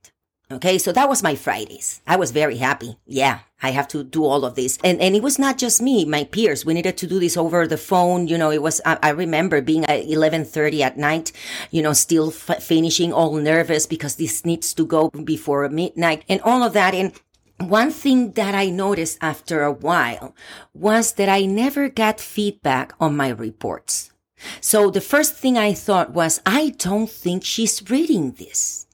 Okay, 0.53 0.77
so 0.77 0.93
that 0.93 1.09
was 1.09 1.23
my 1.23 1.35
Fridays. 1.35 2.03
I 2.07 2.17
was 2.17 2.31
very 2.31 2.59
happy. 2.59 2.99
Yeah, 3.07 3.39
I 3.63 3.71
have 3.71 3.89
to 3.89 4.05
do 4.05 4.25
all 4.25 4.45
of 4.45 4.55
this. 4.55 4.79
And, 4.85 5.01
and 5.01 5.17
it 5.17 5.23
was 5.23 5.39
not 5.39 5.57
just 5.57 5.81
me, 5.81 6.05
my 6.05 6.25
peers. 6.25 6.67
We 6.67 6.75
needed 6.75 6.99
to 6.99 7.07
do 7.07 7.19
this 7.19 7.39
over 7.39 7.67
the 7.67 7.79
phone. 7.79 8.29
You 8.29 8.37
know, 8.37 8.51
it 8.51 8.61
was, 8.61 8.81
I, 8.85 8.99
I 9.03 9.09
remember 9.11 9.63
being 9.63 9.85
at 9.85 10.05
1130 10.05 10.83
at 10.83 10.99
night, 10.99 11.33
you 11.71 11.81
know, 11.81 11.95
still 11.95 12.29
f- 12.29 12.63
finishing 12.63 13.15
all 13.15 13.35
nervous 13.37 13.87
because 13.87 14.17
this 14.17 14.45
needs 14.45 14.75
to 14.75 14.85
go 14.85 15.09
before 15.09 15.67
midnight 15.71 16.25
and 16.29 16.41
all 16.43 16.63
of 16.63 16.75
that. 16.75 16.95
And 16.95 17.19
one 17.59 17.91
thing 17.91 18.33
that 18.33 18.55
I 18.55 18.69
noticed 18.69 19.19
after 19.23 19.63
a 19.63 19.73
while 19.73 20.35
was 20.75 21.15
that 21.15 21.31
I 21.31 21.47
never 21.47 21.89
got 21.89 22.21
feedback 22.21 22.93
on 23.01 23.17
my 23.17 23.29
reports. 23.29 24.13
So 24.61 24.91
the 24.91 25.01
first 25.01 25.35
thing 25.35 25.57
I 25.57 25.73
thought 25.73 26.13
was, 26.13 26.43
I 26.45 26.75
don't 26.77 27.09
think 27.09 27.45
she's 27.45 27.89
reading 27.89 28.33
this. 28.33 28.87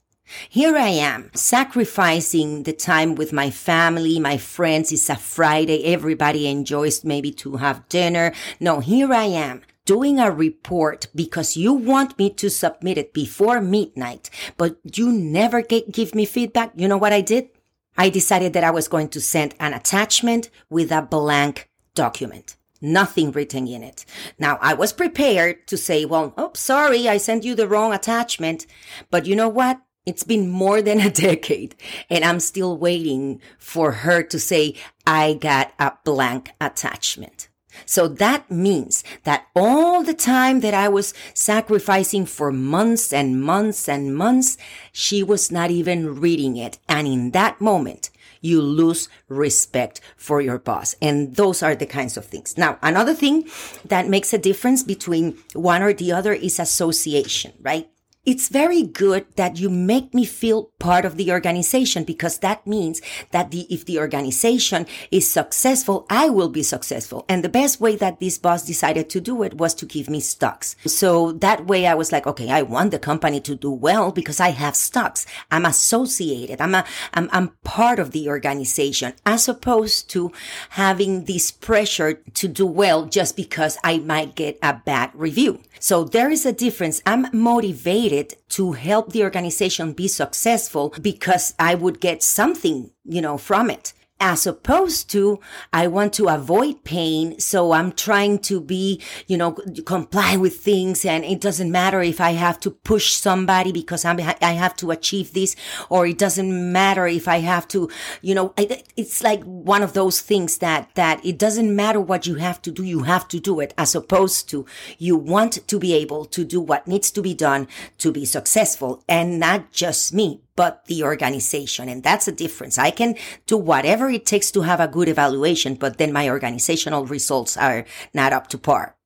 Here 0.48 0.76
I 0.76 0.88
am, 0.88 1.30
sacrificing 1.34 2.64
the 2.64 2.72
time 2.72 3.14
with 3.14 3.32
my 3.32 3.50
family, 3.50 4.18
my 4.18 4.36
friends. 4.36 4.92
It's 4.92 5.08
a 5.08 5.16
Friday. 5.16 5.84
Everybody 5.84 6.46
enjoys 6.46 7.04
maybe 7.04 7.30
to 7.32 7.56
have 7.56 7.88
dinner. 7.88 8.32
No, 8.60 8.80
here 8.80 9.12
I 9.12 9.24
am 9.24 9.62
doing 9.84 10.18
a 10.18 10.30
report 10.30 11.06
because 11.14 11.56
you 11.56 11.72
want 11.72 12.18
me 12.18 12.28
to 12.28 12.50
submit 12.50 12.98
it 12.98 13.14
before 13.14 13.58
midnight, 13.60 14.28
but 14.58 14.76
you 14.96 15.10
never 15.10 15.62
get, 15.62 15.90
give 15.90 16.14
me 16.14 16.26
feedback. 16.26 16.72
You 16.76 16.88
know 16.88 16.98
what 16.98 17.14
I 17.14 17.22
did? 17.22 17.48
I 17.96 18.10
decided 18.10 18.52
that 18.52 18.64
I 18.64 18.70
was 18.70 18.86
going 18.86 19.08
to 19.08 19.20
send 19.20 19.54
an 19.58 19.72
attachment 19.72 20.50
with 20.68 20.92
a 20.92 21.00
blank 21.00 21.70
document. 21.94 22.56
Nothing 22.82 23.32
written 23.32 23.66
in 23.66 23.82
it. 23.82 24.04
Now 24.38 24.58
I 24.60 24.74
was 24.74 24.92
prepared 24.92 25.66
to 25.68 25.76
say, 25.76 26.04
well, 26.04 26.34
oh, 26.36 26.52
sorry, 26.54 27.08
I 27.08 27.16
sent 27.16 27.44
you 27.44 27.54
the 27.54 27.66
wrong 27.66 27.92
attachment. 27.92 28.66
But 29.10 29.26
you 29.26 29.34
know 29.34 29.48
what? 29.48 29.80
It's 30.08 30.24
been 30.24 30.48
more 30.48 30.80
than 30.80 31.00
a 31.00 31.10
decade 31.28 31.76
and 32.08 32.24
I'm 32.24 32.40
still 32.40 32.78
waiting 32.78 33.42
for 33.58 33.92
her 33.92 34.22
to 34.22 34.38
say, 34.40 34.74
I 35.06 35.34
got 35.34 35.74
a 35.78 35.92
blank 36.02 36.52
attachment. 36.62 37.48
So 37.84 38.08
that 38.08 38.50
means 38.50 39.04
that 39.24 39.48
all 39.54 40.02
the 40.02 40.14
time 40.14 40.60
that 40.60 40.72
I 40.72 40.88
was 40.88 41.12
sacrificing 41.34 42.24
for 42.24 42.50
months 42.50 43.12
and 43.12 43.40
months 43.40 43.86
and 43.86 44.16
months, 44.16 44.56
she 44.92 45.22
was 45.22 45.52
not 45.52 45.70
even 45.70 46.18
reading 46.18 46.56
it. 46.56 46.78
And 46.88 47.06
in 47.06 47.30
that 47.32 47.60
moment, 47.60 48.08
you 48.40 48.62
lose 48.62 49.10
respect 49.28 50.00
for 50.16 50.40
your 50.40 50.58
boss. 50.58 50.96
And 51.02 51.36
those 51.36 51.62
are 51.62 51.74
the 51.74 51.86
kinds 51.86 52.16
of 52.16 52.24
things. 52.24 52.56
Now, 52.56 52.78
another 52.82 53.14
thing 53.14 53.46
that 53.84 54.08
makes 54.08 54.32
a 54.32 54.38
difference 54.38 54.82
between 54.82 55.36
one 55.52 55.82
or 55.82 55.92
the 55.92 56.12
other 56.12 56.32
is 56.32 56.58
association, 56.58 57.52
right? 57.60 57.90
It's 58.24 58.48
very 58.48 58.82
good 58.82 59.26
that 59.36 59.58
you 59.58 59.70
make 59.70 60.12
me 60.12 60.24
feel 60.24 60.70
part 60.78 61.04
of 61.04 61.16
the 61.16 61.32
organization 61.32 62.04
because 62.04 62.38
that 62.38 62.66
means 62.66 63.00
that 63.30 63.50
the, 63.50 63.66
if 63.72 63.86
the 63.86 63.98
organization 63.98 64.86
is 65.10 65.30
successful, 65.30 66.06
I 66.10 66.28
will 66.28 66.50
be 66.50 66.62
successful. 66.62 67.24
And 67.28 67.42
the 67.42 67.48
best 67.48 67.80
way 67.80 67.96
that 67.96 68.20
this 68.20 68.36
boss 68.36 68.66
decided 68.66 69.08
to 69.10 69.20
do 69.20 69.42
it 69.42 69.54
was 69.54 69.72
to 69.74 69.86
give 69.86 70.10
me 70.10 70.20
stocks. 70.20 70.76
So 70.84 71.32
that 71.32 71.66
way 71.66 71.86
I 71.86 71.94
was 71.94 72.12
like, 72.12 72.26
okay, 72.26 72.50
I 72.50 72.62
want 72.62 72.90
the 72.90 72.98
company 72.98 73.40
to 73.40 73.54
do 73.54 73.70
well 73.70 74.12
because 74.12 74.40
I 74.40 74.50
have 74.50 74.76
stocks. 74.76 75.24
I'm 75.50 75.64
associated. 75.64 76.60
I'm 76.60 76.74
a, 76.74 76.84
I'm, 77.14 77.30
I'm 77.32 77.48
part 77.64 77.98
of 77.98 78.10
the 78.10 78.28
organization 78.28 79.14
as 79.24 79.48
opposed 79.48 80.10
to 80.10 80.32
having 80.70 81.24
this 81.24 81.50
pressure 81.50 82.14
to 82.34 82.48
do 82.48 82.66
well 82.66 83.06
just 83.06 83.36
because 83.36 83.78
I 83.82 83.98
might 83.98 84.34
get 84.34 84.58
a 84.62 84.74
bad 84.74 85.10
review. 85.14 85.62
So 85.80 86.04
there 86.04 86.30
is 86.30 86.44
a 86.44 86.52
difference. 86.52 87.00
I'm 87.06 87.28
motivated 87.32 88.17
to 88.22 88.72
help 88.72 89.12
the 89.12 89.22
organization 89.22 89.92
be 89.92 90.08
successful 90.08 90.94
because 91.00 91.54
I 91.58 91.74
would 91.74 92.00
get 92.00 92.22
something, 92.22 92.90
you 93.04 93.20
know, 93.20 93.38
from 93.38 93.70
it 93.70 93.92
as 94.20 94.46
opposed 94.46 95.10
to 95.10 95.40
I 95.72 95.86
want 95.86 96.12
to 96.14 96.28
avoid 96.28 96.84
pain. 96.84 97.38
So 97.38 97.72
I'm 97.72 97.92
trying 97.92 98.40
to 98.40 98.60
be, 98.60 99.02
you 99.26 99.36
know, 99.36 99.52
comply 99.84 100.36
with 100.36 100.56
things. 100.56 101.04
And 101.04 101.24
it 101.24 101.40
doesn't 101.40 101.70
matter 101.70 102.00
if 102.02 102.20
I 102.20 102.32
have 102.32 102.58
to 102.60 102.70
push 102.70 103.12
somebody 103.14 103.72
because 103.72 104.04
I'm, 104.04 104.20
I 104.20 104.52
have 104.52 104.76
to 104.76 104.90
achieve 104.90 105.32
this, 105.32 105.54
or 105.88 106.06
it 106.06 106.18
doesn't 106.18 106.72
matter 106.72 107.06
if 107.06 107.28
I 107.28 107.38
have 107.38 107.68
to, 107.68 107.88
you 108.22 108.34
know, 108.34 108.54
it's 108.56 109.22
like 109.22 109.42
one 109.44 109.82
of 109.82 109.92
those 109.92 110.20
things 110.20 110.58
that, 110.58 110.90
that 110.94 111.24
it 111.24 111.38
doesn't 111.38 111.74
matter 111.74 112.00
what 112.00 112.26
you 112.26 112.36
have 112.36 112.60
to 112.62 112.70
do. 112.70 112.82
You 112.82 113.04
have 113.04 113.28
to 113.28 113.40
do 113.40 113.60
it 113.60 113.74
as 113.78 113.94
opposed 113.94 114.48
to 114.50 114.66
you 114.98 115.16
want 115.16 115.66
to 115.66 115.78
be 115.78 115.94
able 115.94 116.24
to 116.26 116.44
do 116.44 116.60
what 116.60 116.86
needs 116.88 117.10
to 117.12 117.22
be 117.22 117.34
done 117.34 117.68
to 117.98 118.12
be 118.12 118.24
successful 118.24 119.02
and 119.08 119.38
not 119.38 119.72
just 119.72 120.12
me, 120.12 120.40
but 120.58 120.84
the 120.86 121.04
organization. 121.04 121.88
And 121.88 122.02
that's 122.02 122.26
a 122.26 122.32
difference. 122.32 122.78
I 122.78 122.90
can 122.90 123.14
do 123.46 123.56
whatever 123.56 124.10
it 124.10 124.26
takes 124.26 124.50
to 124.50 124.62
have 124.62 124.80
a 124.80 124.88
good 124.88 125.08
evaluation, 125.08 125.76
but 125.76 125.98
then 125.98 126.12
my 126.12 126.28
organizational 126.28 127.06
results 127.06 127.56
are 127.56 127.84
not 128.12 128.32
up 128.32 128.48
to 128.48 128.58
par. 128.58 128.96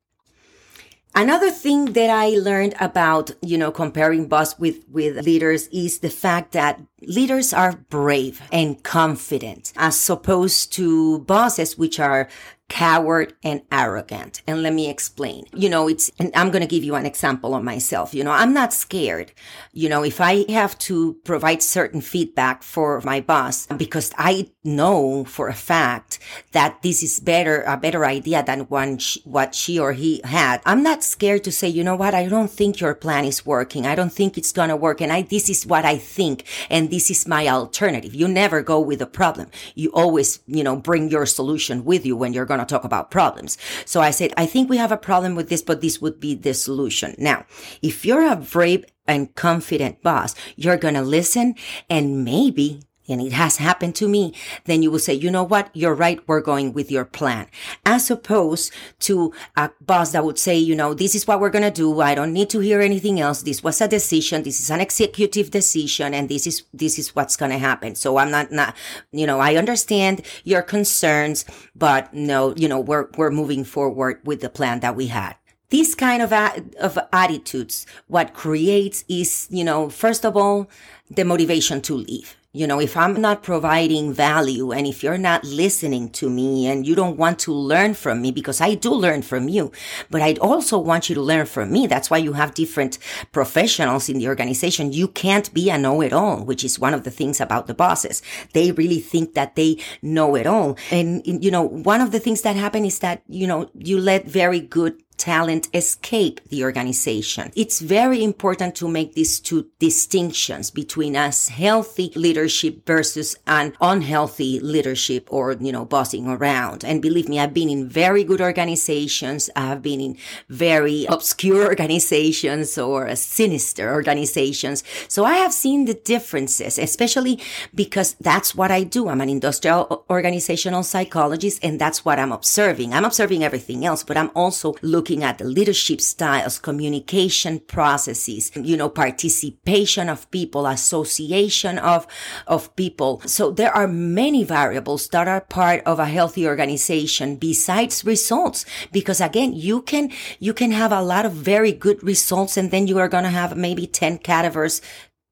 Another 1.15 1.51
thing 1.51 1.93
that 1.93 2.09
I 2.09 2.31
learned 2.31 2.75
about, 2.81 3.33
you 3.43 3.59
know, 3.59 3.71
comparing 3.71 4.29
boss 4.29 4.59
with, 4.59 4.89
with 4.89 5.27
leaders 5.27 5.69
is 5.69 5.99
the 5.99 6.09
fact 6.09 6.53
that 6.53 6.81
leaders 7.03 7.53
are 7.53 7.85
brave 7.91 8.41
and 8.51 8.83
confident 8.83 9.75
as 9.77 10.09
opposed 10.09 10.73
to 10.73 11.19
bosses, 11.19 11.77
which 11.77 12.01
are 12.01 12.31
coward 12.73 13.35
and 13.43 13.61
arrogant. 13.71 14.41
And 14.47 14.63
let 14.63 14.73
me 14.73 14.89
explain. 14.89 15.45
You 15.53 15.69
know, 15.69 15.89
it's, 15.89 16.11
and 16.19 16.33
I'm 16.35 16.51
going 16.51 16.63
to 16.63 16.67
give 16.67 16.83
you 16.83 16.95
an 16.95 17.05
example 17.05 17.55
of 17.55 17.63
myself. 17.63 18.15
You 18.15 18.25
know, 18.25 18.31
I'm 18.31 18.55
not 18.55 18.73
scared. 18.73 19.33
You 19.75 19.91
know, 19.91 20.03
if 20.03 20.23
I 20.23 20.47
have 20.49 20.79
to 20.89 21.13
provide 21.23 21.63
certain 21.63 22.01
feedback 22.01 22.63
for 22.63 23.03
my 23.03 23.21
boss 23.21 23.67
because 23.67 24.11
I 24.17 24.53
know 24.65 25.25
for 25.25 25.49
a 25.49 25.55
fact 25.55 26.19
that 26.53 26.81
this 26.83 27.03
is 27.03 27.21
better, 27.21 27.61
a 27.67 27.77
better 27.77 28.07
idea 28.07 28.43
than 28.43 28.61
one, 28.61 28.99
what 29.25 29.55
she 29.55 29.79
or 29.79 29.93
he 29.93 30.23
had, 30.25 30.63
I'm 30.65 30.83
not 30.83 31.05
scared 31.05 31.45
to 31.45 31.53
say, 31.53 31.69
you 31.69 31.85
know 31.85 31.97
what? 31.97 32.15
I 32.15 32.27
don't 32.27 32.51
think 32.51 32.81
your 32.81 32.95
plan 32.95 33.27
is 33.27 33.45
working. 33.45 33.87
I 33.87 33.95
don't 33.95 34.13
think 34.13 34.39
it's 34.39 34.53
going 34.53 34.71
to 34.71 34.77
work. 34.77 35.03
And 35.03 35.13
I, 35.13 35.21
this 35.21 35.51
is 35.51 35.67
what 35.67 35.85
I 35.85 35.99
think. 35.99 36.47
And 36.71 36.91
this 36.91 37.11
is 37.11 37.29
my 37.29 37.49
alternative. 37.49 38.15
You 38.15 38.29
never 38.29 38.63
go 38.63 38.81
with 38.81 39.03
a 39.03 39.07
problem. 39.07 39.51
You 39.75 39.91
always, 39.93 40.41
you 40.47 40.65
know, 40.65 40.77
bring 40.77 41.11
your 41.11 41.27
solution 41.27 41.85
with 41.85 42.07
you 42.07 42.17
when 42.17 42.33
you're 42.33 42.47
going 42.47 42.61
to 42.61 42.62
talk 42.65 42.85
about 42.85 43.11
problems. 43.11 43.59
So 43.85 44.01
I 44.01 44.11
said, 44.11 44.33
I 44.37 44.47
think 44.47 44.69
we 44.69 44.77
have 44.77 44.93
a 44.93 44.97
problem 44.97 45.35
with 45.35 45.49
this, 45.49 45.63
but 45.63 45.81
this 45.81 46.01
would 46.01 46.21
be 46.21 46.35
the 46.35 46.55
solution. 46.55 47.15
Now, 47.19 47.45
if 47.83 48.05
you're 48.05 48.27
a 48.27 48.37
brave 48.37 48.85
and 49.07 49.35
confident 49.35 50.03
boss, 50.03 50.35
you're 50.57 50.77
going 50.77 50.95
to 50.95 51.03
listen 51.03 51.55
and 51.91 52.25
maybe 52.25 52.83
and 53.13 53.21
it 53.21 53.33
has 53.33 53.59
happened 53.59 53.95
to 53.97 54.09
me, 54.09 54.35
then 54.65 54.83
you 54.83 54.91
will 54.91 54.99
say, 54.99 55.15
you 55.15 55.31
know 55.31 55.45
what? 55.45 55.71
You're 55.75 55.95
right. 55.95 56.21
We're 56.27 56.41
going 56.41 56.73
with 56.73 56.91
your 56.91 57.05
plan. 57.05 57.47
As 57.85 58.11
opposed 58.11 58.73
to 59.01 59.33
a 59.57 59.71
boss 59.81 60.13
that 60.13 60.25
would 60.25 60.39
say, 60.39 60.57
you 60.57 60.75
know, 60.75 60.95
this 60.95 61.15
is 61.15 61.27
what 61.27 61.41
we're 61.41 61.51
going 61.51 61.65
to 61.65 61.71
do. 61.71 62.01
I 62.01 62.15
don't 62.15 62.33
need 62.33 62.51
to 62.51 62.61
hear 62.61 62.81
anything 62.81 63.21
else. 63.21 63.43
This 63.43 63.63
was 63.63 63.81
a 63.81 63.89
decision. 63.89 64.43
This 64.43 64.61
is 64.61 64.71
an 64.71 64.81
executive 64.81 65.51
decision 65.51 66.15
and 66.15 66.29
this 66.29 66.47
is, 66.47 66.65
this 66.73 66.99
is 66.99 67.15
what's 67.15 67.37
going 67.37 67.53
to 67.53 67.59
happen. 67.59 67.95
So 67.95 68.17
I'm 68.17 68.31
not, 68.31 68.51
not, 68.51 68.75
you 69.13 69.27
know, 69.27 69.41
I 69.41 69.57
understand 69.57 70.23
your 70.45 70.63
concerns, 70.63 71.45
but 71.75 72.13
no, 72.13 72.55
you 72.57 72.69
know, 72.69 72.81
we're, 72.81 73.09
we're 73.17 73.31
moving 73.31 73.65
forward 73.65 74.21
with 74.25 74.41
the 74.41 74.51
plan 74.51 74.81
that 74.81 74.97
we 74.97 75.09
had 75.09 75.37
these 75.73 75.95
kind 75.95 76.21
of, 76.23 76.35
of 76.35 76.99
attitudes, 77.15 77.87
what 78.07 78.35
creates 78.35 79.07
is, 79.09 79.49
you 79.51 79.65
know, 79.65 79.89
first 79.89 80.27
of 80.27 80.37
all, 80.37 80.69
the 81.11 81.25
motivation 81.25 81.81
to 81.81 81.95
leave 81.95 82.37
you 82.55 82.67
know, 82.67 82.79
if 82.79 82.99
I'm 82.99 83.19
not 83.19 83.43
providing 83.43 84.13
value 84.13 84.73
and 84.73 84.87
if 84.87 85.03
you're 85.03 85.17
not 85.17 85.43
listening 85.43 86.11
to 86.11 86.29
me 86.29 86.67
and 86.67 86.87
you 86.87 86.95
don't 86.95 87.17
want 87.17 87.39
to 87.41 87.53
learn 87.53 87.95
from 87.95 88.21
me, 88.21 88.31
because 88.31 88.61
I 88.61 88.75
do 88.75 88.93
learn 88.93 89.23
from 89.23 89.49
you, 89.49 89.73
but 90.11 90.21
I 90.21 90.35
also 90.35 90.79
want 90.79 91.09
you 91.09 91.15
to 91.15 91.23
learn 91.23 91.47
from 91.47 91.73
me. 91.73 91.87
That's 91.87 92.11
why 92.11 92.19
you 92.19 92.35
have 92.35 92.53
different 92.53 92.99
professionals 93.33 94.11
in 94.11 94.19
the 94.19 94.29
organization. 94.29 94.93
You 94.93 95.09
can't 95.09 95.53
be 95.55 95.71
a 95.71 95.79
know-it-all, 95.79 96.45
which 96.45 96.63
is 96.63 96.79
one 96.79 96.93
of 96.93 97.05
the 97.05 97.11
things 97.11 97.41
about 97.41 97.69
the 97.69 97.75
bosses. 97.75 98.21
They 98.53 98.73
really 98.73 99.01
think 99.01 99.33
that 99.33 99.57
they 99.57 99.79
know 100.03 100.35
it 100.35 100.47
all. 100.47 100.77
And, 100.91 101.23
you 101.27 101.51
know, 101.51 101.63
one 101.63 102.03
of 102.03 102.11
the 102.11 102.21
things 102.21 102.43
that 102.43 102.57
happen 102.57 102.85
is 102.85 102.99
that, 102.99 103.23
you 103.29 103.47
know, 103.47 103.71
you 103.75 103.99
let 103.99 104.27
very 104.27 104.61
good 104.61 105.03
talent 105.17 105.69
escape 105.75 106.41
the 106.49 106.65
organization. 106.65 107.53
It's 107.55 107.81
very 107.81 108.23
important 108.23 108.75
to 108.77 108.89
make 108.89 109.15
these 109.15 109.41
two 109.41 109.69
distinctions 109.79 110.71
between 110.71 111.17
us 111.17 111.49
healthy 111.49 112.13
leadership 112.15 112.87
versus 112.87 113.37
an 113.47 113.75
unhealthy 113.81 114.61
leadership 114.61 115.29
or, 115.31 115.53
you 115.53 115.73
know, 115.73 115.85
bossing 115.85 116.27
around. 116.27 116.85
And 116.85 117.01
believe 117.01 117.29
me, 117.29 117.39
I've 117.39 117.55
been 117.55 117.69
in 117.69 117.89
very 117.89 118.25
good 118.25 118.41
organizations. 118.41 119.51
I've 119.55 119.83
been 119.83 120.01
in 120.01 120.17
very 120.49 121.07
obscure 121.09 121.67
organizations 121.73 122.79
or 122.79 123.15
sinister 123.15 123.93
organizations. 123.93 124.83
So 125.09 125.25
I 125.25 125.35
have 125.35 125.53
seen 125.53 125.85
the 125.85 125.95
differences, 125.95 126.79
especially 126.79 127.39
because 127.75 128.15
that's 128.21 128.55
what 128.55 128.71
I 128.71 128.83
do. 128.85 129.09
I'm 129.09 129.21
an 129.21 129.29
industrial 129.29 130.05
organizational 130.11 130.83
psychologist 130.83 131.61
and 131.63 131.81
that's 131.81 132.05
what 132.05 132.19
I'm 132.19 132.33
observing. 132.33 132.93
I'm 132.93 133.05
observing 133.05 133.45
everything 133.45 133.85
else, 133.85 134.03
but 134.03 134.17
I'm 134.17 134.31
also 134.35 134.75
looking 134.83 135.12
looking 135.13 135.25
at 135.25 135.37
the 135.37 135.45
leadership 135.45 136.01
styles, 136.01 136.59
communication 136.59 137.61
processes, 137.61 138.51
you 138.57 138.79
know, 138.79 138.89
participation 138.89 140.09
of 140.09 140.31
people, 140.31 140.67
association 140.67 141.79
of, 141.79 142.07
of 142.47 142.75
people. 142.77 143.21
So 143.27 143.51
there 143.51 143.77
are 143.77 143.87
many 143.87 144.43
variables 144.43 145.09
that 145.09 145.29
are 145.29 145.43
part 145.43 145.83
of 145.85 145.99
a 145.99 146.07
healthy 146.07 146.47
organization 146.47 147.37
besides 147.37 148.07
results. 148.07 148.65
Because 148.91 149.21
again, 149.21 149.53
you 149.53 149.83
can, 149.83 150.11
you 150.41 150.55
can 150.55 150.71
have 150.71 150.93
a 150.93 151.03
lot 151.03 151.27
of 151.27 151.33
very 151.33 151.73
good 151.73 152.03
results 152.03 152.57
and 152.57 152.71
then 152.71 152.87
you 152.87 152.99
are 152.99 153.09
going 153.09 153.25
to 153.25 153.31
have 153.31 153.55
maybe 153.55 153.87
10 153.87 154.19
cadavers 154.19 154.81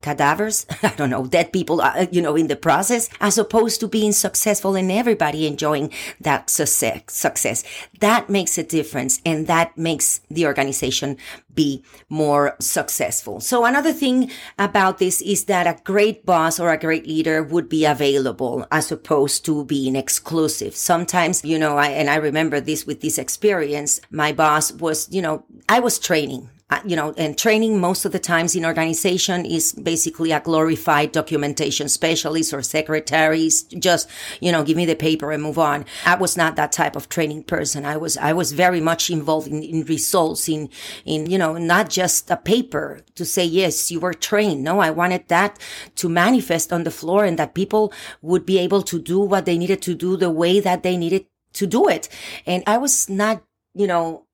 cadavers, 0.03 0.67
I 0.83 0.95
don't 0.97 1.11
know, 1.11 1.27
dead 1.27 1.53
people, 1.53 1.81
uh, 1.81 2.07
you 2.11 2.23
know, 2.23 2.37
in 2.37 2.49
the 2.49 2.57
process, 2.57 3.09
as 3.21 3.39
opposed 3.39 3.81
to 3.81 3.89
being 3.89 4.13
successful 4.13 4.75
and 4.75 4.91
everybody 4.91 5.47
enjoying 5.47 5.93
that 6.21 6.51
success, 6.51 7.03
success. 7.09 7.65
That 8.01 8.31
makes 8.31 8.57
a 8.59 8.63
difference 8.63 9.21
and 9.25 9.47
that 9.47 9.77
makes 9.77 10.21
the 10.31 10.47
organization 10.47 11.17
be 11.55 11.85
more 12.09 12.57
successful. 12.61 13.41
So 13.41 13.65
another 13.65 13.93
thing 13.93 14.31
about 14.59 14.99
this 14.99 15.21
is 15.21 15.45
that 15.45 15.67
a 15.67 15.83
great 15.85 16.25
boss 16.25 16.59
or 16.59 16.71
a 16.71 16.79
great 16.79 17.07
leader 17.07 17.43
would 17.43 17.69
be 17.69 17.85
available 17.85 18.67
as 18.71 18.91
opposed 18.93 19.45
to 19.47 19.65
being 19.65 19.97
exclusive. 19.97 20.75
Sometimes, 20.77 21.45
you 21.45 21.59
know, 21.59 21.77
I, 21.77 21.89
and 21.89 22.09
I 22.09 22.17
remember 22.17 22.61
this 22.61 22.87
with 22.87 23.01
this 23.01 23.19
experience, 23.19 24.01
my 24.11 24.33
boss 24.33 24.73
was, 24.73 25.09
you 25.11 25.21
know, 25.21 25.45
I 25.69 25.81
was 25.81 25.99
training 25.99 26.49
you 26.85 26.97
know, 26.97 27.13
and 27.17 27.37
training 27.37 27.81
most 27.81 28.05
of 28.05 28.13
the 28.13 28.19
times 28.19 28.55
in 28.55 28.65
organization 28.65 29.45
is 29.45 29.73
basically 29.73 30.33
a 30.33 30.41
glorified 30.41 31.13
documentation 31.13 31.89
specialist 31.89 32.55
or 32.55 32.63
secretaries. 32.63 33.65
Just, 33.65 34.09
you 34.41 34.53
know, 34.53 34.63
give 34.63 34.77
me 34.77 34.87
the 34.87 34.95
paper 34.95 35.33
and 35.33 35.43
move 35.43 35.59
on. 35.59 35.85
I 36.07 36.15
was 36.17 36.37
not 36.37 36.57
that 36.57 36.73
type 36.73 36.97
of 36.97 37.09
training 37.09 37.45
person. 37.45 37.85
I 37.85 37.97
was, 37.97 38.17
I 38.17 38.33
was 38.33 38.53
very 38.53 38.81
much 38.81 39.11
involved 39.11 39.49
in, 39.49 39.63
in 39.63 39.85
results, 39.85 40.49
in, 40.49 40.69
in, 41.05 41.31
you 41.31 41.39
know, 41.39 41.57
not 41.59 41.91
just 41.91 42.31
a 42.31 42.37
paper 42.37 43.01
to 43.17 43.25
say, 43.25 43.45
yes, 43.45 43.91
you 43.91 44.01
were 44.01 44.15
trained. 44.15 44.63
No, 44.63 44.81
I 44.81 44.91
wanted 44.91 45.29
that 45.29 45.59
to 45.97 46.09
manifest 46.09 46.73
on 46.73 46.85
the 46.85 46.91
floor 46.91 47.25
and 47.25 47.39
that 47.39 47.55
people 47.55 47.93
would 48.23 48.47
be 48.47 48.59
able 48.59 48.83
to 48.83 48.99
do 49.01 49.21
what 49.21 49.45
they 49.45 49.59
needed 49.59 49.83
to 49.83 49.95
do 49.95 50.17
the 50.17 50.31
way 50.31 50.61
that 50.61 50.83
they 50.83 50.97
needed 50.97 51.27
to 51.55 51.67
do 51.67 51.89
it. 51.89 52.09
And 52.47 52.63
I 52.67 52.79
was 52.79 53.09
not, 53.09 53.43
you 53.75 53.87
know, 53.87 54.27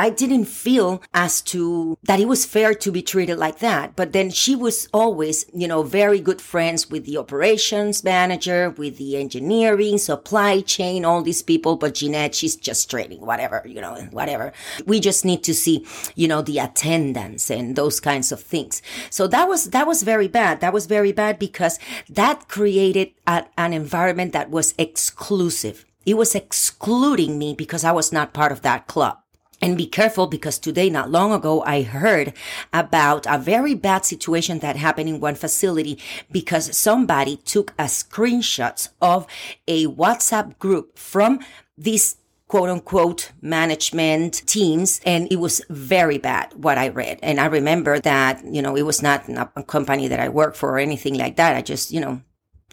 I 0.00 0.08
didn't 0.08 0.46
feel 0.46 1.02
as 1.12 1.42
to 1.52 1.98
that 2.04 2.20
it 2.20 2.26
was 2.26 2.46
fair 2.46 2.72
to 2.72 2.90
be 2.90 3.02
treated 3.02 3.36
like 3.36 3.58
that. 3.58 3.96
But 3.96 4.14
then 4.14 4.30
she 4.30 4.56
was 4.56 4.88
always, 4.94 5.44
you 5.52 5.68
know, 5.68 5.82
very 5.82 6.20
good 6.20 6.40
friends 6.40 6.88
with 6.88 7.04
the 7.04 7.18
operations 7.18 8.02
manager, 8.02 8.70
with 8.70 8.96
the 8.96 9.18
engineering, 9.18 9.98
supply 9.98 10.62
chain, 10.62 11.04
all 11.04 11.20
these 11.20 11.42
people. 11.42 11.76
But 11.76 11.96
Ginette, 11.96 12.32
she's 12.32 12.56
just 12.56 12.88
trading, 12.88 13.20
whatever, 13.20 13.62
you 13.66 13.82
know, 13.82 13.94
whatever. 14.10 14.54
We 14.86 15.00
just 15.00 15.26
need 15.26 15.44
to 15.44 15.52
see, 15.52 15.86
you 16.14 16.26
know, 16.26 16.40
the 16.40 16.60
attendance 16.60 17.50
and 17.50 17.76
those 17.76 18.00
kinds 18.00 18.32
of 18.32 18.40
things. 18.40 18.80
So 19.10 19.26
that 19.26 19.48
was, 19.48 19.68
that 19.68 19.86
was 19.86 20.02
very 20.02 20.28
bad. 20.28 20.62
That 20.62 20.72
was 20.72 20.86
very 20.86 21.12
bad 21.12 21.38
because 21.38 21.78
that 22.08 22.48
created 22.48 23.12
a, 23.26 23.44
an 23.58 23.74
environment 23.74 24.32
that 24.32 24.48
was 24.48 24.72
exclusive. 24.78 25.84
It 26.06 26.14
was 26.14 26.34
excluding 26.34 27.38
me 27.38 27.52
because 27.52 27.84
I 27.84 27.92
was 27.92 28.10
not 28.12 28.32
part 28.32 28.50
of 28.50 28.62
that 28.62 28.86
club. 28.86 29.19
And 29.60 29.76
be 29.76 29.86
careful 29.86 30.26
because 30.26 30.58
today, 30.58 30.88
not 30.88 31.10
long 31.10 31.32
ago, 31.32 31.62
I 31.62 31.82
heard 31.82 32.32
about 32.72 33.26
a 33.28 33.38
very 33.38 33.74
bad 33.74 34.04
situation 34.06 34.60
that 34.60 34.76
happened 34.76 35.08
in 35.08 35.20
one 35.20 35.34
facility 35.34 35.98
because 36.30 36.76
somebody 36.76 37.36
took 37.36 37.72
a 37.78 37.84
screenshot 37.84 38.88
of 39.02 39.26
a 39.68 39.86
WhatsApp 39.86 40.58
group 40.58 40.98
from 40.98 41.40
this 41.76 42.16
quote 42.48 42.70
unquote 42.70 43.32
management 43.42 44.46
teams. 44.46 45.00
And 45.04 45.30
it 45.30 45.36
was 45.36 45.62
very 45.68 46.18
bad 46.18 46.52
what 46.54 46.78
I 46.78 46.88
read. 46.88 47.18
And 47.22 47.38
I 47.38 47.46
remember 47.46 48.00
that, 48.00 48.42
you 48.44 48.62
know, 48.62 48.76
it 48.76 48.82
was 48.82 49.02
not 49.02 49.28
a 49.28 49.62
company 49.62 50.08
that 50.08 50.20
I 50.20 50.30
work 50.30 50.56
for 50.56 50.70
or 50.70 50.78
anything 50.78 51.14
like 51.14 51.36
that. 51.36 51.54
I 51.54 51.62
just, 51.62 51.92
you 51.92 52.00
know, 52.00 52.22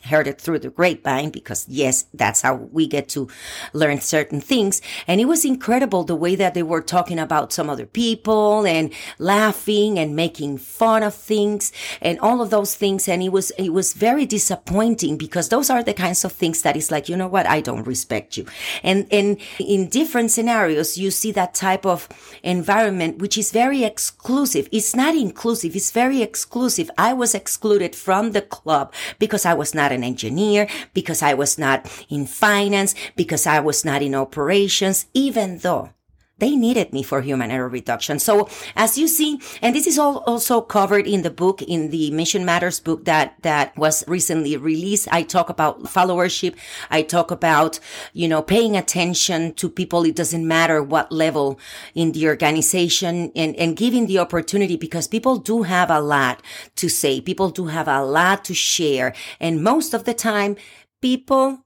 heard 0.06 0.28
it 0.28 0.40
through 0.40 0.60
the 0.60 0.70
grapevine 0.70 1.30
because 1.30 1.66
yes, 1.68 2.06
that's 2.14 2.42
how 2.42 2.56
we 2.56 2.88
get 2.88 3.10
to 3.10 3.28
learn 3.74 4.02
certain 4.02 4.42
things. 4.42 4.82
And 5.08 5.20
it 5.20 5.26
was 5.26 5.46
incredible 5.46 6.04
the 6.04 6.16
way 6.16 6.36
that 6.36 6.54
they 6.54 6.64
were 6.64 6.82
talking 6.82 7.20
about 7.20 7.54
some 7.54 7.70
other 7.70 7.86
people 7.86 8.66
and 8.66 8.94
laughing 9.20 10.00
and 10.00 10.16
making 10.16 10.58
fun 10.60 11.04
of 11.04 11.14
things 11.14 11.72
and 12.02 12.20
all 12.20 12.42
of 12.42 12.50
those 12.50 12.76
things. 12.76 13.08
And 13.08 13.22
it 13.22 13.32
was, 13.32 13.52
it 13.52 13.74
was 13.74 13.94
very 13.94 14.26
disappointing 14.26 15.18
because 15.18 15.50
those 15.50 15.70
are 15.70 15.84
the 15.84 15.94
kinds 15.94 16.24
of 16.24 16.32
things 16.32 16.62
that 16.62 16.78
is 16.78 16.92
like, 16.92 17.10
you 17.10 17.18
know 17.18 17.28
what? 17.28 17.46
I 17.46 17.62
don't 17.62 17.88
respect 17.88 18.38
you. 18.38 18.46
And, 18.84 19.08
and 19.12 19.38
in 19.60 19.90
different 19.90 20.32
scenarios, 20.32 20.98
you 20.98 21.12
see 21.12 21.32
that 21.34 21.54
type 21.54 21.86
of 21.86 22.08
environment, 22.44 23.20
which 23.20 23.38
is 23.38 23.52
very 23.52 23.84
exclusive. 23.84 24.68
It's 24.72 24.96
not 24.96 25.16
inclusive. 25.16 25.76
It's 25.76 25.92
very 25.92 26.22
exclusive. 26.22 26.90
I 26.98 27.14
was 27.14 27.36
excluded 27.36 27.96
from 27.96 28.32
the 28.32 28.42
club 28.42 28.94
because 29.20 29.46
I 29.46 29.54
was 29.54 29.74
not 29.88 29.96
an 29.96 30.04
engineer, 30.04 30.68
because 30.94 31.22
I 31.22 31.34
was 31.34 31.58
not 31.58 31.88
in 32.10 32.26
finance, 32.26 32.94
because 33.16 33.48
I 33.48 33.60
was 33.62 33.86
not 33.86 34.02
in 34.02 34.16
operations, 34.16 35.06
even 35.14 35.60
though 35.60 35.92
they 36.40 36.56
needed 36.56 36.94
me 36.94 37.04
for 37.04 37.22
human 37.22 37.52
error 37.52 37.68
reduction. 37.68 38.20
So 38.20 38.48
as 38.76 38.98
you 38.98 39.08
see, 39.08 39.40
and 39.62 39.76
this 39.76 39.88
is 39.88 39.98
all 39.98 40.18
also 40.28 40.62
covered 40.62 41.08
in 41.08 41.24
the 41.24 41.32
book, 41.32 41.62
in 41.62 41.90
the 41.90 42.12
Mission 42.12 42.46
Matters 42.46 42.80
book 42.80 43.06
that, 43.06 43.36
that 43.42 43.76
was 43.78 44.04
recently 44.08 44.56
released. 44.58 45.08
I 45.12 45.24
talk 45.24 45.50
about 45.50 45.84
followership. 45.84 46.56
I 46.90 47.02
talk 47.02 47.32
about, 47.32 47.80
you 48.14 48.28
know, 48.28 48.42
paying 48.42 48.76
attention 48.76 49.54
to 49.56 49.70
people. 49.70 50.04
It 50.04 50.16
doesn't 50.16 50.48
matter 50.48 50.84
what 50.84 51.12
level 51.12 51.60
in 51.96 52.12
the 52.12 52.28
organization 52.28 53.32
and, 53.36 53.56
and 53.56 53.76
giving 53.76 54.08
the 54.08 54.20
opportunity 54.20 54.78
because 54.78 55.08
people 55.08 55.38
do 55.38 55.64
have 55.64 55.90
a 55.90 56.00
lot 56.00 56.42
to 56.76 56.90
say. 56.90 57.22
People 57.22 57.50
do 57.50 57.66
have 57.68 57.88
a 57.88 58.04
lot 58.04 58.46
to 58.46 58.54
share. 58.54 59.14
And 59.40 59.64
most 59.64 59.94
of 59.94 60.04
the 60.04 60.14
time, 60.14 60.56
people 61.02 61.64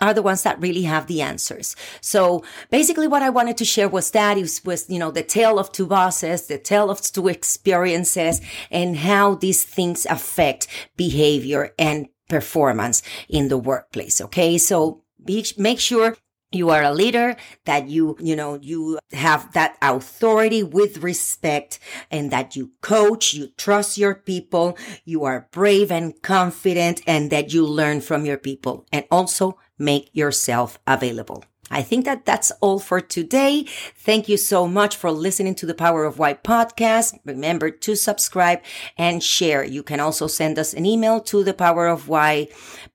are 0.00 0.14
the 0.14 0.22
ones 0.22 0.42
that 0.42 0.60
really 0.60 0.82
have 0.82 1.06
the 1.06 1.22
answers. 1.22 1.76
So 2.00 2.42
basically 2.70 3.06
what 3.06 3.22
I 3.22 3.30
wanted 3.30 3.56
to 3.58 3.64
share 3.64 3.88
was 3.88 4.10
that 4.12 4.38
it 4.38 4.60
was, 4.64 4.88
you 4.88 4.98
know, 4.98 5.10
the 5.10 5.22
tale 5.22 5.58
of 5.58 5.72
two 5.72 5.86
bosses, 5.86 6.46
the 6.46 6.58
tale 6.58 6.90
of 6.90 7.00
two 7.00 7.28
experiences 7.28 8.40
and 8.70 8.96
how 8.96 9.34
these 9.34 9.62
things 9.62 10.06
affect 10.06 10.66
behavior 10.96 11.74
and 11.78 12.08
performance 12.28 13.02
in 13.28 13.48
the 13.48 13.58
workplace. 13.58 14.20
Okay. 14.20 14.56
So 14.56 15.02
be, 15.22 15.44
make 15.58 15.80
sure 15.80 16.16
you 16.52 16.70
are 16.70 16.82
a 16.82 16.92
leader 16.92 17.36
that 17.64 17.88
you 17.88 18.16
you 18.20 18.34
know 18.34 18.58
you 18.60 18.98
have 19.12 19.52
that 19.52 19.76
authority 19.82 20.62
with 20.62 20.98
respect 20.98 21.78
and 22.10 22.30
that 22.30 22.56
you 22.56 22.70
coach 22.80 23.32
you 23.34 23.48
trust 23.56 23.96
your 23.96 24.14
people 24.14 24.76
you 25.04 25.24
are 25.24 25.48
brave 25.52 25.90
and 25.92 26.20
confident 26.22 27.00
and 27.06 27.30
that 27.30 27.52
you 27.52 27.64
learn 27.64 28.00
from 28.00 28.24
your 28.24 28.38
people 28.38 28.84
and 28.92 29.04
also 29.10 29.58
make 29.78 30.10
yourself 30.12 30.78
available 30.86 31.44
I 31.70 31.82
think 31.82 32.04
that 32.04 32.24
that's 32.24 32.50
all 32.60 32.78
for 32.78 33.00
today. 33.00 33.64
Thank 33.94 34.28
you 34.28 34.36
so 34.36 34.66
much 34.66 34.96
for 34.96 35.10
listening 35.12 35.54
to 35.56 35.66
the 35.66 35.74
Power 35.74 36.04
of 36.04 36.18
Why 36.18 36.34
podcast. 36.34 37.18
Remember 37.24 37.70
to 37.70 37.94
subscribe 37.94 38.60
and 38.98 39.22
share. 39.22 39.64
You 39.64 39.82
can 39.82 40.00
also 40.00 40.26
send 40.26 40.58
us 40.58 40.74
an 40.74 40.84
email 40.84 41.20
to 41.20 41.44
the 41.44 41.54
Power 41.54 41.86
of 41.86 42.08
Why 42.08 42.48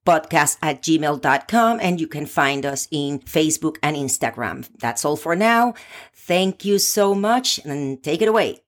podcast 0.05 0.57
at 0.61 0.81
gmail.com 0.81 1.79
and 1.81 2.01
you 2.01 2.07
can 2.07 2.25
find 2.25 2.65
us 2.65 2.87
in 2.91 3.19
Facebook 3.19 3.77
and 3.81 3.95
Instagram. 3.95 4.67
That's 4.79 5.05
all 5.05 5.15
for 5.15 5.35
now. 5.35 5.73
Thank 6.13 6.65
you 6.65 6.77
so 6.79 7.15
much 7.15 7.59
and 7.65 8.03
take 8.03 8.21
it 8.21 8.27
away. 8.27 8.59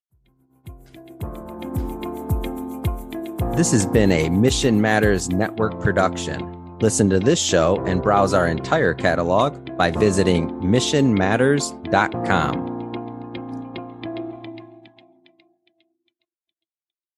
This 3.56 3.72
has 3.72 3.88
been 3.88 4.12
a 4.12 4.30
Mission 4.30 4.82
Matters 4.82 5.30
Network 5.30 5.80
production. 5.82 6.57
Listen 6.80 7.10
to 7.10 7.20
this 7.20 7.42
show 7.42 7.84
and 7.86 8.04
browse 8.04 8.34
our 8.34 8.48
entire 8.48 8.94
catalog 8.94 9.76
by 9.78 9.92
visiting 9.92 10.50
missionmatters.com. 10.62 12.77